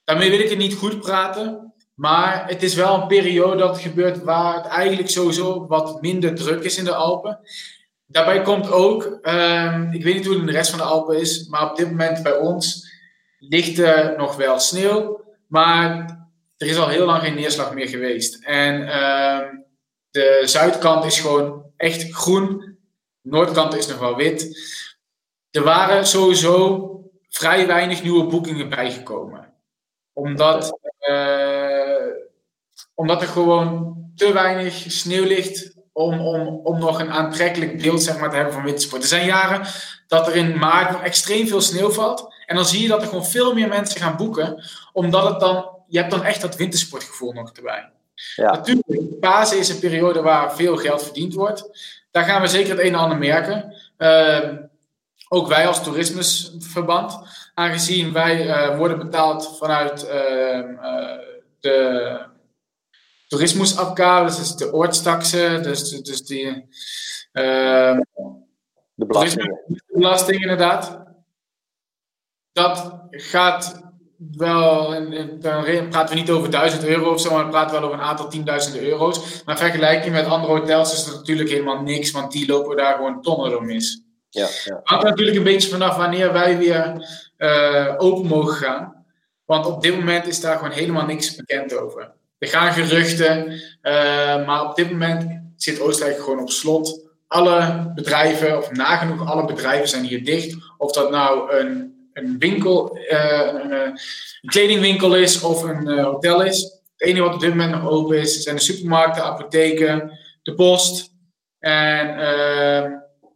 daarmee 0.03 0.29
wil 0.29 0.39
ik 0.39 0.50
het 0.50 0.57
niet 0.57 0.73
goed 0.73 1.00
praten, 1.00 1.73
maar 1.93 2.47
het 2.47 2.63
is 2.63 2.75
wel 2.75 3.01
een 3.01 3.07
periode 3.07 3.57
dat 3.57 3.79
gebeurt 3.79 4.23
waar 4.23 4.55
het 4.55 4.65
eigenlijk 4.65 5.09
sowieso 5.09 5.67
wat 5.67 6.01
minder 6.01 6.35
druk 6.35 6.63
is 6.63 6.77
in 6.77 6.85
de 6.85 6.95
Alpen. 6.95 7.39
Daarbij 8.05 8.41
komt 8.41 8.71
ook, 8.71 9.19
ehm, 9.21 9.91
ik 9.91 10.03
weet 10.03 10.15
niet 10.15 10.25
hoe 10.25 10.33
het 10.33 10.41
in 10.41 10.47
de 10.47 10.57
rest 10.57 10.69
van 10.69 10.79
de 10.79 10.85
Alpen 10.85 11.19
is, 11.19 11.47
maar 11.47 11.69
op 11.69 11.77
dit 11.77 11.89
moment 11.89 12.23
bij 12.23 12.38
ons 12.38 12.90
ligt 13.50 13.79
er 13.79 14.17
nog 14.17 14.36
wel 14.36 14.60
sneeuw, 14.60 15.24
maar 15.48 16.19
er 16.57 16.67
is 16.67 16.77
al 16.77 16.88
heel 16.88 17.05
lang 17.05 17.21
geen 17.21 17.36
neerslag 17.36 17.74
meer 17.74 17.88
geweest. 17.88 18.43
En 18.43 18.88
ehm, 18.88 19.55
de 20.12 20.41
zuidkant 20.45 21.05
is 21.05 21.19
gewoon 21.19 21.65
echt 21.77 22.12
groen, 22.12 22.77
de 23.21 23.29
noordkant 23.29 23.75
is 23.75 23.88
nog 23.88 24.00
wel 24.00 24.15
wit. 24.15 24.60
Er 25.51 25.63
waren 25.63 26.07
sowieso 26.07 26.88
vrij 27.29 27.67
weinig 27.67 28.03
nieuwe 28.03 28.27
boekingen 28.27 28.69
bijgekomen. 28.69 29.53
Omdat, 30.13 30.77
uh, 31.10 32.13
omdat 32.93 33.21
er 33.21 33.27
gewoon 33.27 33.95
te 34.15 34.33
weinig 34.33 34.74
sneeuw 34.74 35.25
ligt 35.25 35.75
om, 35.91 36.19
om, 36.19 36.60
om 36.63 36.79
nog 36.79 37.00
een 37.00 37.12
aantrekkelijk 37.12 37.81
beeld 37.81 38.03
zeg 38.03 38.19
maar, 38.19 38.29
te 38.29 38.36
hebben 38.36 38.53
van 38.53 38.63
wintersport. 38.63 39.01
Er 39.01 39.07
zijn 39.07 39.25
jaren 39.25 39.67
dat 40.07 40.27
er 40.27 40.36
in 40.36 40.57
maart 40.57 40.91
nog 40.91 41.03
extreem 41.03 41.48
veel 41.48 41.62
sneeuw 41.62 41.89
valt. 41.89 42.30
En 42.51 42.58
dan 42.58 42.65
zie 42.65 42.81
je 42.81 42.88
dat 42.88 43.01
er 43.01 43.08
gewoon 43.08 43.25
veel 43.25 43.53
meer 43.53 43.67
mensen 43.67 44.01
gaan 44.01 44.17
boeken. 44.17 44.63
Omdat 44.93 45.29
het 45.29 45.39
dan, 45.39 45.70
je 45.88 45.98
hebt 45.98 46.12
dan 46.12 46.24
echt 46.24 46.41
dat 46.41 46.55
wintersportgevoel 46.55 47.31
nog 47.31 47.51
erbij. 47.51 47.89
Ja. 48.36 48.51
Natuurlijk, 48.51 49.20
Pasen 49.20 49.58
is 49.58 49.70
een 49.70 49.79
periode 49.79 50.22
waar 50.22 50.55
veel 50.55 50.77
geld 50.77 51.03
verdiend 51.03 51.34
wordt. 51.34 51.70
Daar 52.12 52.24
gaan 52.24 52.41
we 52.41 52.48
zeker 52.48 52.72
het 52.72 52.79
een 52.79 52.93
en 52.93 53.00
ander 53.00 53.17
merken. 53.17 53.75
Uh, 53.98 54.50
ook 55.27 55.48
wij 55.48 55.67
als 55.67 55.84
toerismeverband. 55.84 57.17
Aangezien 57.53 58.13
wij 58.13 58.46
uh, 58.46 58.77
worden 58.77 58.98
betaald 58.98 59.58
vanuit 59.58 60.03
uh, 60.03 60.10
de 61.60 62.20
toerismusafgabe, 63.27 64.36
dus 64.36 64.55
de 64.55 64.74
oortstaxen, 64.74 65.63
dus, 65.63 65.89
dus 65.89 66.25
die... 66.25 66.67
de 67.31 68.05
belasting. 68.96 69.60
belasting 69.88 70.41
inderdaad 70.41 71.10
dat 72.51 73.00
gaat 73.10 73.81
wel, 74.38 74.89
dan 75.39 75.89
praten 75.89 76.15
we 76.15 76.22
niet 76.22 76.29
over 76.29 76.51
1000 76.51 76.86
euro 76.86 77.13
of 77.13 77.22
zo, 77.22 77.31
maar 77.31 77.41
dan 77.41 77.51
praten 77.51 77.74
we 77.74 77.79
wel 77.79 77.89
over 77.89 78.00
een 78.00 78.10
aantal 78.10 78.29
tienduizenden 78.29 78.84
euro's. 78.84 79.43
Maar 79.46 79.58
vergelijking 79.58 80.13
met 80.13 80.25
andere 80.25 80.53
hotels 80.53 80.93
is 80.93 81.05
het 81.05 81.15
natuurlijk 81.15 81.50
helemaal 81.50 81.81
niks, 81.81 82.12
want 82.12 82.31
die 82.31 82.48
lopen 82.48 82.77
daar 82.77 82.96
gewoon 82.96 83.22
tonnen 83.22 83.51
door 83.51 83.65
mis. 83.65 84.03
Ja, 84.29 84.48
ja. 84.65 84.79
Hangt 84.84 85.03
natuurlijk 85.03 85.38
een 85.38 85.43
beetje 85.43 85.70
vanaf 85.70 85.96
wanneer 85.98 86.34
wij 86.34 86.58
weer 86.58 87.08
uh, 87.38 87.93
open 87.98 88.27
mogen 88.27 88.53
gaan. 88.53 89.05
Want 89.46 89.65
op 89.65 89.81
dit 89.81 89.96
moment 89.96 90.27
is 90.27 90.41
daar 90.41 90.58
gewoon 90.58 90.72
helemaal 90.72 91.05
niks 91.05 91.36
bekend 91.36 91.77
over. 91.77 92.12
Er 92.38 92.48
gaan 92.48 92.74
geruchten, 92.74 93.51
uh, 93.51 94.46
maar 94.46 94.65
op 94.65 94.75
dit 94.75 94.91
moment 94.91 95.41
zit 95.55 95.79
Oostenrijk 95.79 96.20
gewoon 96.20 96.39
op 96.39 96.50
slot. 96.50 97.10
Alle 97.27 97.91
bedrijven, 97.96 98.58
of 98.58 98.72
nagenoeg 98.72 99.29
alle 99.29 99.46
bedrijven 99.46 99.88
zijn 99.88 100.03
hier 100.03 100.25
dicht. 100.25 100.55
Of 100.77 100.91
dat 100.91 101.12
nou 101.12 101.55
een 101.55 102.00
een 102.13 102.39
winkel, 102.39 102.98
uh, 102.98 103.48
een, 103.48 103.72
een, 103.72 104.00
kledingwinkel 104.41 105.15
is 105.15 105.41
of 105.41 105.63
een 105.63 105.88
uh, 105.88 106.03
hotel 106.03 106.44
is. 106.44 106.62
Het 106.98 107.10
enige 107.10 107.24
wat 107.24 107.34
op 107.34 107.39
dit 107.39 107.50
moment 107.50 107.72
nog 107.72 107.89
open 107.89 108.20
is, 108.20 108.44
zijn 108.44 108.56
de 108.56 108.62
supermarkten, 108.62 109.24
apotheken, 109.24 110.20
de 110.41 110.53
post 110.53 111.10
en 111.60 112.08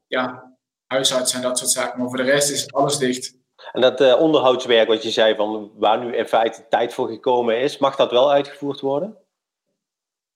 ja, 0.08 0.56
huisartsen 0.88 1.38
en 1.38 1.48
dat 1.48 1.58
soort 1.58 1.72
zaken. 1.72 2.00
Maar 2.00 2.08
voor 2.08 2.18
de 2.18 2.24
rest 2.24 2.52
is 2.52 2.74
alles 2.74 2.98
dicht. 2.98 3.34
En 3.72 3.82
dat 3.82 4.02
uh, 4.02 4.22
onderhoudswerk 4.22 4.88
wat 4.88 5.04
je 5.04 5.12
zei, 5.12 5.36
van 5.36 5.72
waar 5.76 6.00
nu 6.00 6.16
in 6.16 6.26
feite 6.26 6.66
tijd 6.70 6.94
voor 6.94 7.08
gekomen 7.08 7.60
is, 7.60 7.78
mag 7.78 7.96
dat 7.96 8.12
wel 8.12 8.32
uitgevoerd 8.32 8.80
worden? 8.80 9.18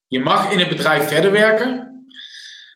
Je 0.07 0.19
mag 0.19 0.51
in 0.51 0.59
het 0.59 0.69
bedrijf 0.69 1.07
verder 1.07 1.31
werken. 1.31 1.87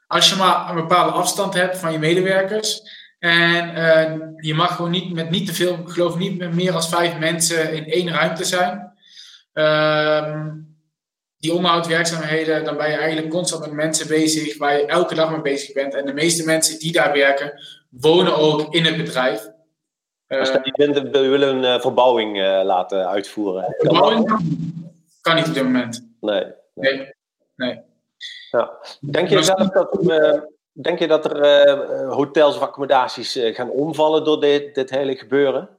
Als 0.07 0.29
je 0.29 0.35
maar 0.35 0.69
een 0.69 0.75
bepaalde 0.75 1.11
afstand 1.11 1.53
hebt 1.53 1.77
van 1.77 1.91
je 1.91 1.99
medewerkers. 1.99 2.81
En 3.23 3.77
uh, 3.77 4.27
je 4.37 4.53
mag 4.53 4.75
gewoon 4.75 4.91
niet 4.91 5.13
met 5.13 5.29
niet 5.29 5.45
te 5.45 5.53
veel, 5.53 5.73
ik 5.73 5.89
geloof 5.89 6.17
niet 6.17 6.37
met 6.37 6.53
meer 6.53 6.71
dan 6.71 6.83
vijf 6.83 7.19
mensen 7.19 7.73
in 7.73 7.85
één 7.85 8.09
ruimte 8.09 8.43
zijn. 8.43 8.93
Uh, 9.53 10.47
die 11.37 11.53
onderhoudswerkzaamheden, 11.53 12.63
dan 12.63 12.77
ben 12.77 12.89
je 12.89 12.97
eigenlijk 12.97 13.29
constant 13.29 13.61
met 13.61 13.71
mensen 13.71 14.07
bezig 14.07 14.57
waar 14.57 14.77
je 14.77 14.85
elke 14.85 15.15
dag 15.15 15.31
mee 15.31 15.41
bezig 15.41 15.73
bent. 15.73 15.93
En 15.93 16.05
de 16.05 16.13
meeste 16.13 16.45
mensen 16.45 16.79
die 16.79 16.91
daar 16.91 17.13
werken, 17.13 17.53
wonen 17.89 18.37
ook 18.37 18.73
in 18.73 18.85
het 18.85 18.97
bedrijf. 18.97 19.51
Uh, 20.27 20.43
je 20.63 21.27
willen 21.29 21.55
een 21.55 21.75
uh, 21.75 21.81
verbouwing 21.81 22.37
uh, 22.37 22.61
laten 22.63 23.07
uitvoeren. 23.07 23.75
Verbouwing 23.77 24.25
kan 25.21 25.35
niet 25.35 25.47
op 25.47 25.53
dit 25.53 25.63
moment. 25.63 26.07
Nee. 26.19 26.43
Nee. 26.73 26.97
nee. 26.97 27.13
nee. 27.55 27.81
Ja. 28.51 28.71
Denk 28.99 29.29
je 29.29 29.43
zelf 29.43 29.69
dat 29.69 29.91
Denk 30.73 30.99
je 30.99 31.07
dat 31.07 31.25
er 31.25 31.67
uh, 31.67 32.13
hotels 32.13 32.55
of 32.55 32.61
accommodaties 32.61 33.37
uh, 33.37 33.55
gaan 33.55 33.69
omvallen 33.69 34.23
door 34.23 34.41
dit, 34.41 34.75
dit 34.75 34.89
hele 34.89 35.15
gebeuren? 35.15 35.69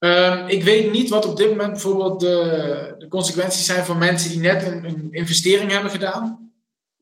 Uh, 0.00 0.44
ik 0.46 0.62
weet 0.62 0.92
niet 0.92 1.08
wat 1.08 1.26
op 1.26 1.36
dit 1.36 1.48
moment 1.48 1.70
bijvoorbeeld 1.70 2.20
de, 2.20 2.94
de 2.98 3.08
consequenties 3.08 3.66
zijn 3.66 3.84
voor 3.84 3.96
mensen 3.96 4.30
die 4.30 4.40
net 4.40 4.66
een, 4.66 4.84
een, 4.84 5.08
investering 5.10 5.70
hebben 5.70 5.90
gedaan. 5.90 6.52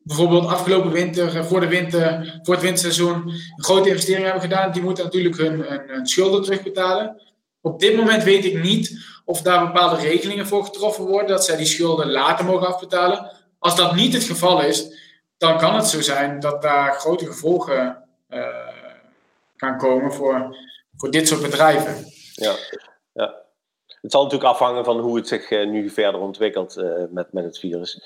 Bijvoorbeeld 0.02 0.46
afgelopen 0.46 0.90
winter, 0.90 1.44
voor, 1.44 1.60
de 1.60 1.68
winter, 1.68 2.38
voor 2.42 2.54
het 2.54 2.62
winterseizoen, 2.62 3.14
een 3.56 3.64
grote 3.64 3.88
investering 3.88 4.24
hebben 4.24 4.42
gedaan. 4.42 4.72
Die 4.72 4.82
moeten 4.82 5.04
natuurlijk 5.04 5.36
hun, 5.36 5.64
hun 5.86 6.06
schulden 6.06 6.42
terugbetalen. 6.42 7.22
Op 7.60 7.80
dit 7.80 7.96
moment 7.96 8.22
weet 8.22 8.44
ik 8.44 8.62
niet 8.62 8.98
of 9.24 9.42
daar 9.42 9.66
bepaalde 9.66 10.02
regelingen 10.02 10.46
voor 10.46 10.64
getroffen 10.64 11.04
worden, 11.04 11.28
dat 11.28 11.44
zij 11.44 11.56
die 11.56 11.66
schulden 11.66 12.10
later 12.10 12.44
mogen 12.44 12.66
afbetalen. 12.66 13.30
Als 13.58 13.76
dat 13.76 13.94
niet 13.94 14.12
het 14.12 14.24
geval 14.24 14.62
is, 14.62 15.03
dan 15.44 15.58
kan 15.58 15.74
het 15.74 15.86
zo 15.86 16.00
zijn 16.00 16.40
dat 16.40 16.62
daar 16.62 16.92
grote 16.92 17.26
gevolgen 17.26 18.04
uh, 18.28 18.46
gaan 19.56 19.78
komen 19.78 20.12
voor, 20.12 20.56
voor 20.96 21.10
dit 21.10 21.28
soort 21.28 21.42
bedrijven. 21.42 21.94
Ja, 22.32 22.54
ja. 23.12 23.42
Het 24.00 24.12
zal 24.12 24.22
natuurlijk 24.22 24.50
afhangen 24.50 24.84
van 24.84 24.98
hoe 24.98 25.16
het 25.16 25.28
zich 25.28 25.50
uh, 25.50 25.70
nu 25.70 25.90
verder 25.90 26.20
ontwikkelt 26.20 26.76
uh, 26.76 26.92
met, 27.10 27.32
met 27.32 27.44
het 27.44 27.58
virus. 27.58 28.02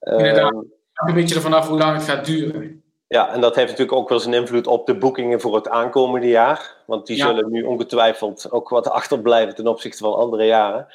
Inderdaad, 0.00 0.52
ehm, 0.52 1.08
een 1.08 1.14
beetje 1.14 1.34
ervan 1.34 1.52
af 1.52 1.68
hoe 1.68 1.78
lang 1.78 1.96
het 1.96 2.04
gaat 2.04 2.24
duren. 2.24 2.82
Ja, 3.06 3.32
en 3.32 3.40
dat 3.40 3.54
heeft 3.54 3.70
natuurlijk 3.70 3.98
ook 3.98 4.08
wel 4.08 4.20
zijn 4.20 4.34
invloed 4.34 4.66
op 4.66 4.86
de 4.86 4.96
boekingen 4.96 5.40
voor 5.40 5.54
het 5.54 5.68
aankomende 5.68 6.28
jaar. 6.28 6.76
Want 6.86 7.06
die 7.06 7.16
ja. 7.16 7.26
zullen 7.26 7.50
nu 7.50 7.62
ongetwijfeld 7.62 8.50
ook 8.50 8.68
wat 8.68 8.90
achterblijven 9.00 9.54
ten 9.54 9.66
opzichte 9.66 9.98
van 9.98 10.14
andere 10.14 10.44
jaren. 10.44 10.86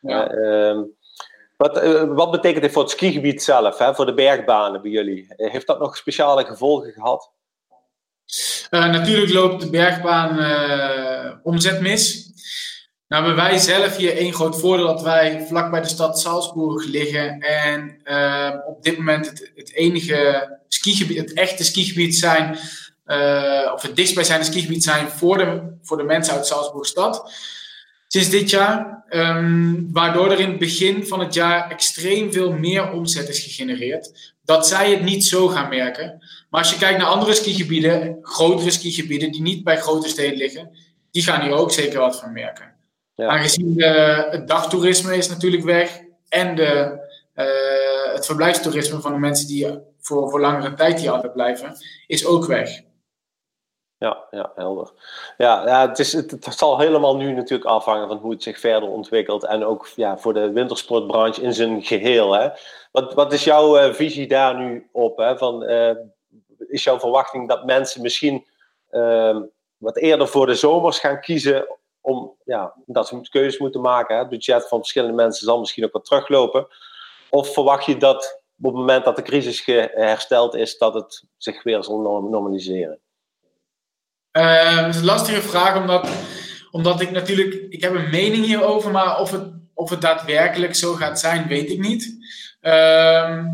Ja. 0.00 0.34
Uh, 0.34 0.80
wat, 1.58 1.84
uh, 1.84 2.02
wat 2.14 2.30
betekent 2.30 2.62
dit 2.62 2.72
voor 2.72 2.82
het 2.82 2.90
skigebied 2.90 3.42
zelf, 3.42 3.78
hè, 3.78 3.94
voor 3.94 4.06
de 4.06 4.14
bergbanen 4.14 4.82
bij 4.82 4.90
jullie? 4.90 5.26
Heeft 5.28 5.66
dat 5.66 5.78
nog 5.78 5.96
speciale 5.96 6.44
gevolgen 6.44 6.92
gehad? 6.92 7.32
Uh, 8.70 8.90
natuurlijk 8.90 9.32
loopt 9.32 9.60
de 9.60 9.70
bergbaan 9.70 10.38
uh, 10.38 11.34
omzet 11.42 11.80
mis. 11.80 12.26
Nou 13.08 13.24
hebben 13.24 13.44
wij 13.44 13.58
zelf 13.58 13.96
hier 13.96 14.16
één 14.16 14.32
groot 14.32 14.60
voordeel 14.60 14.86
dat 14.86 15.02
wij 15.02 15.46
vlak 15.48 15.70
bij 15.70 15.80
de 15.80 15.88
stad 15.88 16.20
Salzburg 16.20 16.86
liggen. 16.86 17.40
En 17.40 18.00
op 18.66 18.82
dit 18.82 18.98
moment 18.98 19.26
het, 19.26 19.52
het, 19.54 19.72
enige 19.72 20.58
skigebied, 20.68 21.18
het 21.18 21.32
echte 21.32 21.64
skigebied 21.64 22.16
zijn, 22.16 22.58
of 23.74 23.82
het 23.82 23.96
dichtstbijzijnde 23.96 24.46
skigebied 24.46 24.84
zijn 24.84 25.08
voor 25.08 25.38
de, 25.38 25.78
voor 25.82 25.96
de 25.96 26.02
mensen 26.02 26.34
uit 26.34 26.46
Salzburg 26.46 26.86
stad 26.86 27.32
sinds 28.08 28.30
dit 28.30 28.50
jaar. 28.50 28.96
Um, 29.10 29.88
waardoor 29.92 30.30
er 30.30 30.40
in 30.40 30.48
het 30.48 30.58
begin 30.58 31.06
van 31.06 31.20
het 31.20 31.34
jaar 31.34 31.70
extreem 31.70 32.32
veel 32.32 32.52
meer 32.52 32.92
omzet 32.92 33.28
is 33.28 33.42
gegenereerd. 33.42 34.34
Dat 34.44 34.66
zij 34.66 34.90
het 34.90 35.02
niet 35.02 35.24
zo 35.24 35.48
gaan 35.48 35.68
merken. 35.68 36.18
Maar 36.50 36.60
als 36.60 36.70
je 36.70 36.78
kijkt 36.78 36.98
naar 36.98 37.06
andere 37.06 37.34
skigebieden, 37.34 38.18
grotere 38.22 38.70
skigebieden 38.70 39.32
die 39.32 39.42
niet 39.42 39.64
bij 39.64 39.76
grote 39.76 40.08
steden 40.08 40.38
liggen, 40.38 40.70
die 41.10 41.22
gaan 41.22 41.42
hier 41.42 41.52
ook 41.52 41.72
zeker 41.72 41.98
wat 41.98 42.20
van 42.20 42.32
merken. 42.32 42.74
Ja. 43.14 43.26
Aangezien 43.28 43.74
de, 43.74 44.26
het 44.30 44.48
dagtoerisme 44.48 45.16
is 45.16 45.28
natuurlijk 45.28 45.64
weg 45.64 46.00
en 46.28 46.54
de, 46.54 47.00
uh, 47.36 48.14
het 48.14 48.26
verblijfstoerisme 48.26 49.00
van 49.00 49.12
de 49.12 49.18
mensen 49.18 49.46
die 49.46 49.66
voor, 50.00 50.30
voor 50.30 50.40
langere 50.40 50.74
tijd 50.74 51.00
hier 51.00 51.10
altijd 51.10 51.32
blijven, 51.32 51.76
is 52.06 52.26
ook 52.26 52.46
weg. 52.46 52.80
Ja, 53.98 54.24
ja, 54.30 54.52
helder. 54.54 54.92
Ja, 55.36 55.66
ja 55.66 55.88
het, 55.88 55.98
is, 55.98 56.12
het, 56.12 56.46
zal 56.48 56.78
helemaal 56.78 57.16
nu 57.16 57.32
natuurlijk 57.32 57.70
afhangen 57.70 58.08
van 58.08 58.16
hoe 58.16 58.30
het 58.30 58.42
zich 58.42 58.60
verder 58.60 58.88
ontwikkelt. 58.88 59.44
En 59.44 59.64
ook 59.64 59.88
ja, 59.96 60.18
voor 60.18 60.34
de 60.34 60.52
wintersportbranche 60.52 61.42
in 61.42 61.54
zijn 61.54 61.82
geheel. 61.82 62.32
Hè. 62.32 62.48
Wat, 62.92 63.14
wat 63.14 63.32
is 63.32 63.44
jouw 63.44 63.78
uh, 63.78 63.92
visie 63.92 64.28
daar 64.28 64.56
nu 64.56 64.88
op? 64.92 65.16
Hè? 65.16 65.38
Van, 65.38 65.62
uh, 65.62 65.94
is 66.58 66.84
jouw 66.84 66.98
verwachting 66.98 67.48
dat 67.48 67.64
mensen 67.64 68.02
misschien 68.02 68.46
uh, 68.90 69.36
wat 69.76 69.96
eerder 69.96 70.28
voor 70.28 70.46
de 70.46 70.54
zomers 70.54 70.98
gaan 70.98 71.20
kiezen 71.20 71.66
om, 72.00 72.34
ja, 72.44 72.74
dat 72.86 73.08
ze 73.08 73.28
keuzes 73.30 73.58
moeten 73.58 73.80
maken. 73.80 74.14
Hè. 74.14 74.20
Het 74.20 74.30
budget 74.30 74.68
van 74.68 74.78
verschillende 74.78 75.14
mensen 75.14 75.46
zal 75.46 75.58
misschien 75.58 75.84
ook 75.84 75.92
wat 75.92 76.04
teruglopen. 76.04 76.66
Of 77.30 77.52
verwacht 77.52 77.84
je 77.84 77.96
dat 77.96 78.42
op 78.58 78.64
het 78.64 78.74
moment 78.74 79.04
dat 79.04 79.16
de 79.16 79.22
crisis 79.22 79.64
hersteld 79.94 80.54
is, 80.54 80.78
dat 80.78 80.94
het 80.94 81.24
zich 81.36 81.62
weer 81.62 81.84
zal 81.84 82.00
normaliseren? 82.00 82.98
Uh, 84.38 84.80
dat 84.80 84.94
is 84.94 85.00
een 85.00 85.04
lastige 85.04 85.42
vraag, 85.42 85.76
omdat, 85.76 86.08
omdat 86.70 87.00
ik 87.00 87.10
natuurlijk, 87.10 87.66
ik 87.68 87.82
heb 87.82 87.94
een 87.94 88.10
mening 88.10 88.44
hierover, 88.44 88.90
maar 88.90 89.20
of 89.20 89.30
het, 89.30 89.52
of 89.74 89.90
het 89.90 90.00
daadwerkelijk 90.00 90.74
zo 90.74 90.94
gaat 90.94 91.20
zijn, 91.20 91.48
weet 91.48 91.70
ik 91.70 91.78
niet. 91.78 92.16
Uh, 92.62 93.44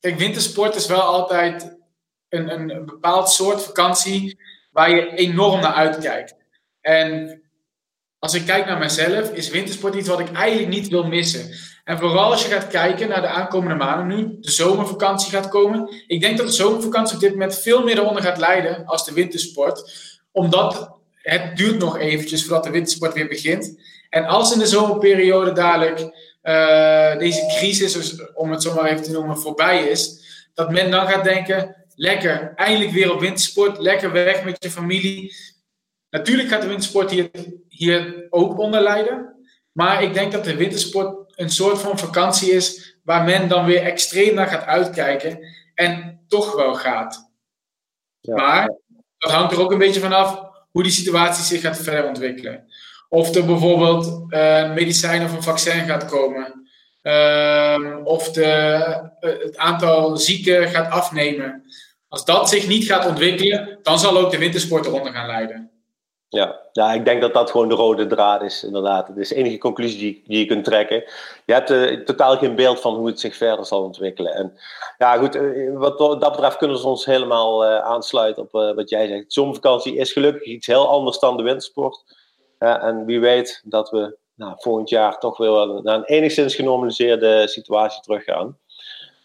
kijk, 0.00 0.18
wintersport 0.18 0.74
is 0.74 0.86
wel 0.86 1.00
altijd 1.00 1.76
een, 2.28 2.52
een, 2.52 2.70
een 2.70 2.86
bepaald 2.86 3.30
soort 3.30 3.62
vakantie 3.62 4.38
waar 4.70 4.90
je 4.90 5.14
enorm 5.14 5.60
naar 5.60 5.72
uitkijkt. 5.72 6.34
En 6.80 7.42
als 8.18 8.34
ik 8.34 8.46
kijk 8.46 8.66
naar 8.66 8.78
mezelf, 8.78 9.30
is 9.32 9.50
wintersport 9.50 9.94
iets 9.94 10.08
wat 10.08 10.20
ik 10.20 10.32
eigenlijk 10.32 10.68
niet 10.68 10.88
wil 10.88 11.04
missen. 11.04 11.50
En 11.84 11.98
vooral 11.98 12.30
als 12.30 12.42
je 12.42 12.52
gaat 12.52 12.66
kijken 12.66 13.08
naar 13.08 13.20
de 13.20 13.28
aankomende 13.28 13.74
maanden 13.74 14.16
nu, 14.16 14.36
de 14.40 14.50
zomervakantie 14.50 15.30
gaat 15.30 15.48
komen. 15.48 16.04
Ik 16.06 16.20
denk 16.20 16.36
dat 16.36 16.46
de 16.46 16.52
zomervakantie 16.52 17.14
op 17.14 17.20
dit 17.20 17.30
moment 17.30 17.58
veel 17.58 17.82
meer 17.82 17.98
eronder 17.98 18.22
gaat 18.22 18.38
leiden 18.38 18.84
als 18.86 19.04
de 19.04 19.12
wintersport. 19.12 20.12
Omdat 20.34 20.92
het 21.12 21.56
duurt 21.56 21.78
nog 21.78 21.98
eventjes 21.98 22.44
voordat 22.44 22.64
de 22.64 22.70
wintersport 22.70 23.14
weer 23.14 23.28
begint. 23.28 23.80
En 24.10 24.24
als 24.24 24.52
in 24.52 24.58
de 24.58 24.66
zomerperiode 24.66 25.52
dadelijk 25.52 26.00
uh, 26.42 27.18
deze 27.18 27.54
crisis, 27.58 28.16
om 28.34 28.50
het 28.50 28.62
zo 28.62 28.74
maar 28.74 28.84
even 28.84 29.02
te 29.02 29.10
noemen, 29.10 29.38
voorbij 29.38 29.88
is. 29.88 30.22
Dat 30.54 30.70
men 30.70 30.90
dan 30.90 31.08
gaat 31.08 31.24
denken, 31.24 31.76
lekker, 31.94 32.52
eindelijk 32.56 32.90
weer 32.90 33.12
op 33.12 33.20
wintersport, 33.20 33.78
lekker 33.78 34.12
weg 34.12 34.44
met 34.44 34.62
je 34.62 34.70
familie. 34.70 35.34
Natuurlijk 36.10 36.48
gaat 36.48 36.62
de 36.62 36.68
wintersport 36.68 37.10
hier, 37.10 37.30
hier 37.68 38.26
ook 38.30 38.58
onder 38.58 38.80
lijden. 38.80 39.46
Maar 39.72 40.02
ik 40.02 40.14
denk 40.14 40.32
dat 40.32 40.44
de 40.44 40.56
wintersport 40.56 41.32
een 41.38 41.50
soort 41.50 41.78
van 41.78 41.98
vakantie 41.98 42.52
is 42.52 42.96
waar 43.02 43.24
men 43.24 43.48
dan 43.48 43.64
weer 43.64 43.82
extreem 43.82 44.34
naar 44.34 44.46
gaat 44.46 44.64
uitkijken 44.64 45.38
en 45.74 46.24
toch 46.28 46.54
wel 46.54 46.74
gaat. 46.74 47.30
Ja. 48.20 48.34
Maar 48.34 48.74
dat 49.24 49.32
hangt 49.32 49.52
er 49.52 49.60
ook 49.60 49.72
een 49.72 49.78
beetje 49.78 50.00
vanaf 50.00 50.40
hoe 50.70 50.82
die 50.82 50.92
situatie 50.92 51.44
zich 51.44 51.60
gaat 51.60 51.82
verder 51.82 52.06
ontwikkelen. 52.06 52.64
Of 53.08 53.34
er 53.34 53.44
bijvoorbeeld 53.44 54.26
uh, 54.28 54.72
medicijn 54.72 55.24
of 55.24 55.32
een 55.32 55.42
vaccin 55.42 55.86
gaat 55.86 56.04
komen. 56.04 56.68
Uh, 57.02 57.96
of 58.04 58.30
de, 58.30 58.42
uh, 59.20 59.30
het 59.44 59.56
aantal 59.56 60.16
zieken 60.16 60.68
gaat 60.68 60.90
afnemen. 60.90 61.62
Als 62.08 62.24
dat 62.24 62.48
zich 62.48 62.66
niet 62.66 62.84
gaat 62.84 63.06
ontwikkelen, 63.06 63.78
dan 63.82 63.98
zal 63.98 64.18
ook 64.18 64.30
de 64.30 64.38
wintersport 64.38 64.86
eronder 64.86 65.12
gaan 65.12 65.26
leiden. 65.26 65.70
Ja, 66.34 66.60
ja, 66.72 66.92
ik 66.92 67.04
denk 67.04 67.20
dat 67.20 67.34
dat 67.34 67.50
gewoon 67.50 67.68
de 67.68 67.74
rode 67.74 68.06
draad 68.06 68.42
is, 68.42 68.64
inderdaad. 68.64 69.08
Het 69.08 69.16
is 69.16 69.28
de 69.28 69.34
enige 69.34 69.58
conclusie 69.58 69.98
die, 69.98 70.22
die 70.26 70.38
je 70.38 70.46
kunt 70.46 70.64
trekken. 70.64 71.04
Je 71.44 71.52
hebt 71.52 71.70
uh, 71.70 72.04
totaal 72.04 72.36
geen 72.36 72.54
beeld 72.54 72.80
van 72.80 72.94
hoe 72.94 73.06
het 73.06 73.20
zich 73.20 73.36
verder 73.36 73.66
zal 73.66 73.82
ontwikkelen. 73.82 74.34
En 74.34 74.58
ja, 74.98 75.16
goed, 75.16 75.36
uh, 75.36 75.78
wat 75.78 75.98
dat 75.98 76.18
betreft 76.18 76.56
kunnen 76.56 76.76
we 76.76 76.86
ons 76.86 77.04
helemaal 77.04 77.64
uh, 77.64 77.78
aansluiten 77.78 78.42
op 78.42 78.74
wat 78.76 78.90
jij 78.90 79.06
zegt. 79.06 79.32
Zomervakantie 79.32 79.96
is 79.96 80.12
gelukkig 80.12 80.44
iets 80.44 80.66
heel 80.66 80.88
anders 80.88 81.18
dan 81.18 81.36
de 81.36 81.42
wintersport. 81.42 82.04
en 82.58 83.04
wie 83.04 83.20
weet 83.20 83.62
dat 83.64 83.90
we 83.90 84.16
nou, 84.34 84.54
volgend 84.56 84.88
jaar 84.88 85.18
toch 85.18 85.36
weer 85.36 85.82
naar 85.82 85.96
een 85.96 86.04
enigszins 86.04 86.54
genormaliseerde 86.54 87.48
situatie 87.48 88.02
teruggaan. 88.02 88.58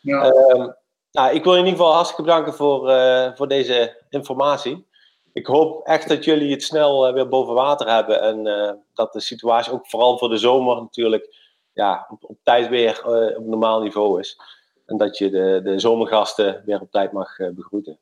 Ja. 0.01 0.31
Ehm, 0.31 0.67
nou, 1.11 1.35
ik 1.35 1.43
wil 1.43 1.53
je 1.53 1.59
in 1.59 1.65
ieder 1.65 1.79
geval 1.79 1.93
hartstikke 1.93 2.21
bedanken 2.21 2.53
voor, 2.53 2.91
voor 3.35 3.47
deze 3.47 4.03
informatie 4.09 4.87
ik 5.33 5.45
hoop 5.45 5.85
echt 5.85 6.07
dat 6.07 6.23
jullie 6.23 6.51
het 6.51 6.63
snel 6.63 7.07
uh, 7.07 7.13
weer 7.13 7.27
boven 7.27 7.53
water 7.53 7.89
hebben. 7.89 8.21
En 8.21 8.45
uh, 8.45 8.71
dat 8.93 9.13
de 9.13 9.19
situatie 9.19 9.73
ook 9.73 9.87
vooral 9.87 10.17
voor 10.17 10.29
de 10.29 10.37
zomer 10.37 10.75
natuurlijk 10.75 11.35
ja, 11.73 12.07
op, 12.09 12.23
op 12.23 12.37
tijd 12.43 12.67
weer 12.67 13.01
uh, 13.05 13.37
op 13.37 13.45
normaal 13.45 13.81
niveau 13.81 14.19
is. 14.19 14.39
En 14.85 14.97
dat 14.97 15.17
je 15.17 15.29
de, 15.29 15.61
de 15.63 15.79
zomergasten 15.79 16.61
weer 16.65 16.81
op 16.81 16.91
tijd 16.91 17.11
mag 17.11 17.37
begroeten. 17.53 17.99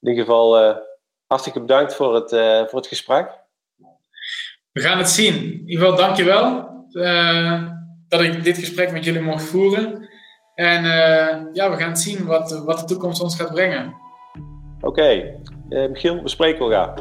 In 0.00 0.08
ieder 0.08 0.24
geval 0.24 0.76
hartstikke 1.26 1.60
bedankt 1.60 1.94
voor 1.94 2.14
het, 2.14 2.30
voor 2.70 2.78
het 2.78 2.86
gesprek. 2.86 3.30
We 4.72 4.80
gaan 4.80 4.98
het 4.98 5.08
zien. 5.08 5.34
In 5.34 5.68
ieder 5.68 5.84
geval 5.84 5.96
dankjewel 5.96 6.68
dat 8.08 8.20
ik 8.20 8.44
dit 8.44 8.58
gesprek 8.58 8.92
met 8.92 9.04
jullie 9.04 9.20
mocht 9.20 9.42
voeren. 9.42 10.08
En 10.54 10.82
ja, 11.52 11.70
we 11.70 11.76
gaan 11.76 11.96
zien 11.96 12.26
wat, 12.26 12.62
wat 12.64 12.78
de 12.78 12.84
toekomst 12.84 13.20
ons 13.20 13.36
gaat 13.36 13.52
brengen. 13.52 13.94
Oké, 14.80 14.86
okay. 14.86 15.40
Uh, 15.68 15.88
Michiel, 15.88 16.22
we 16.22 16.28
spreken 16.28 16.60
elkaar. 16.60 16.94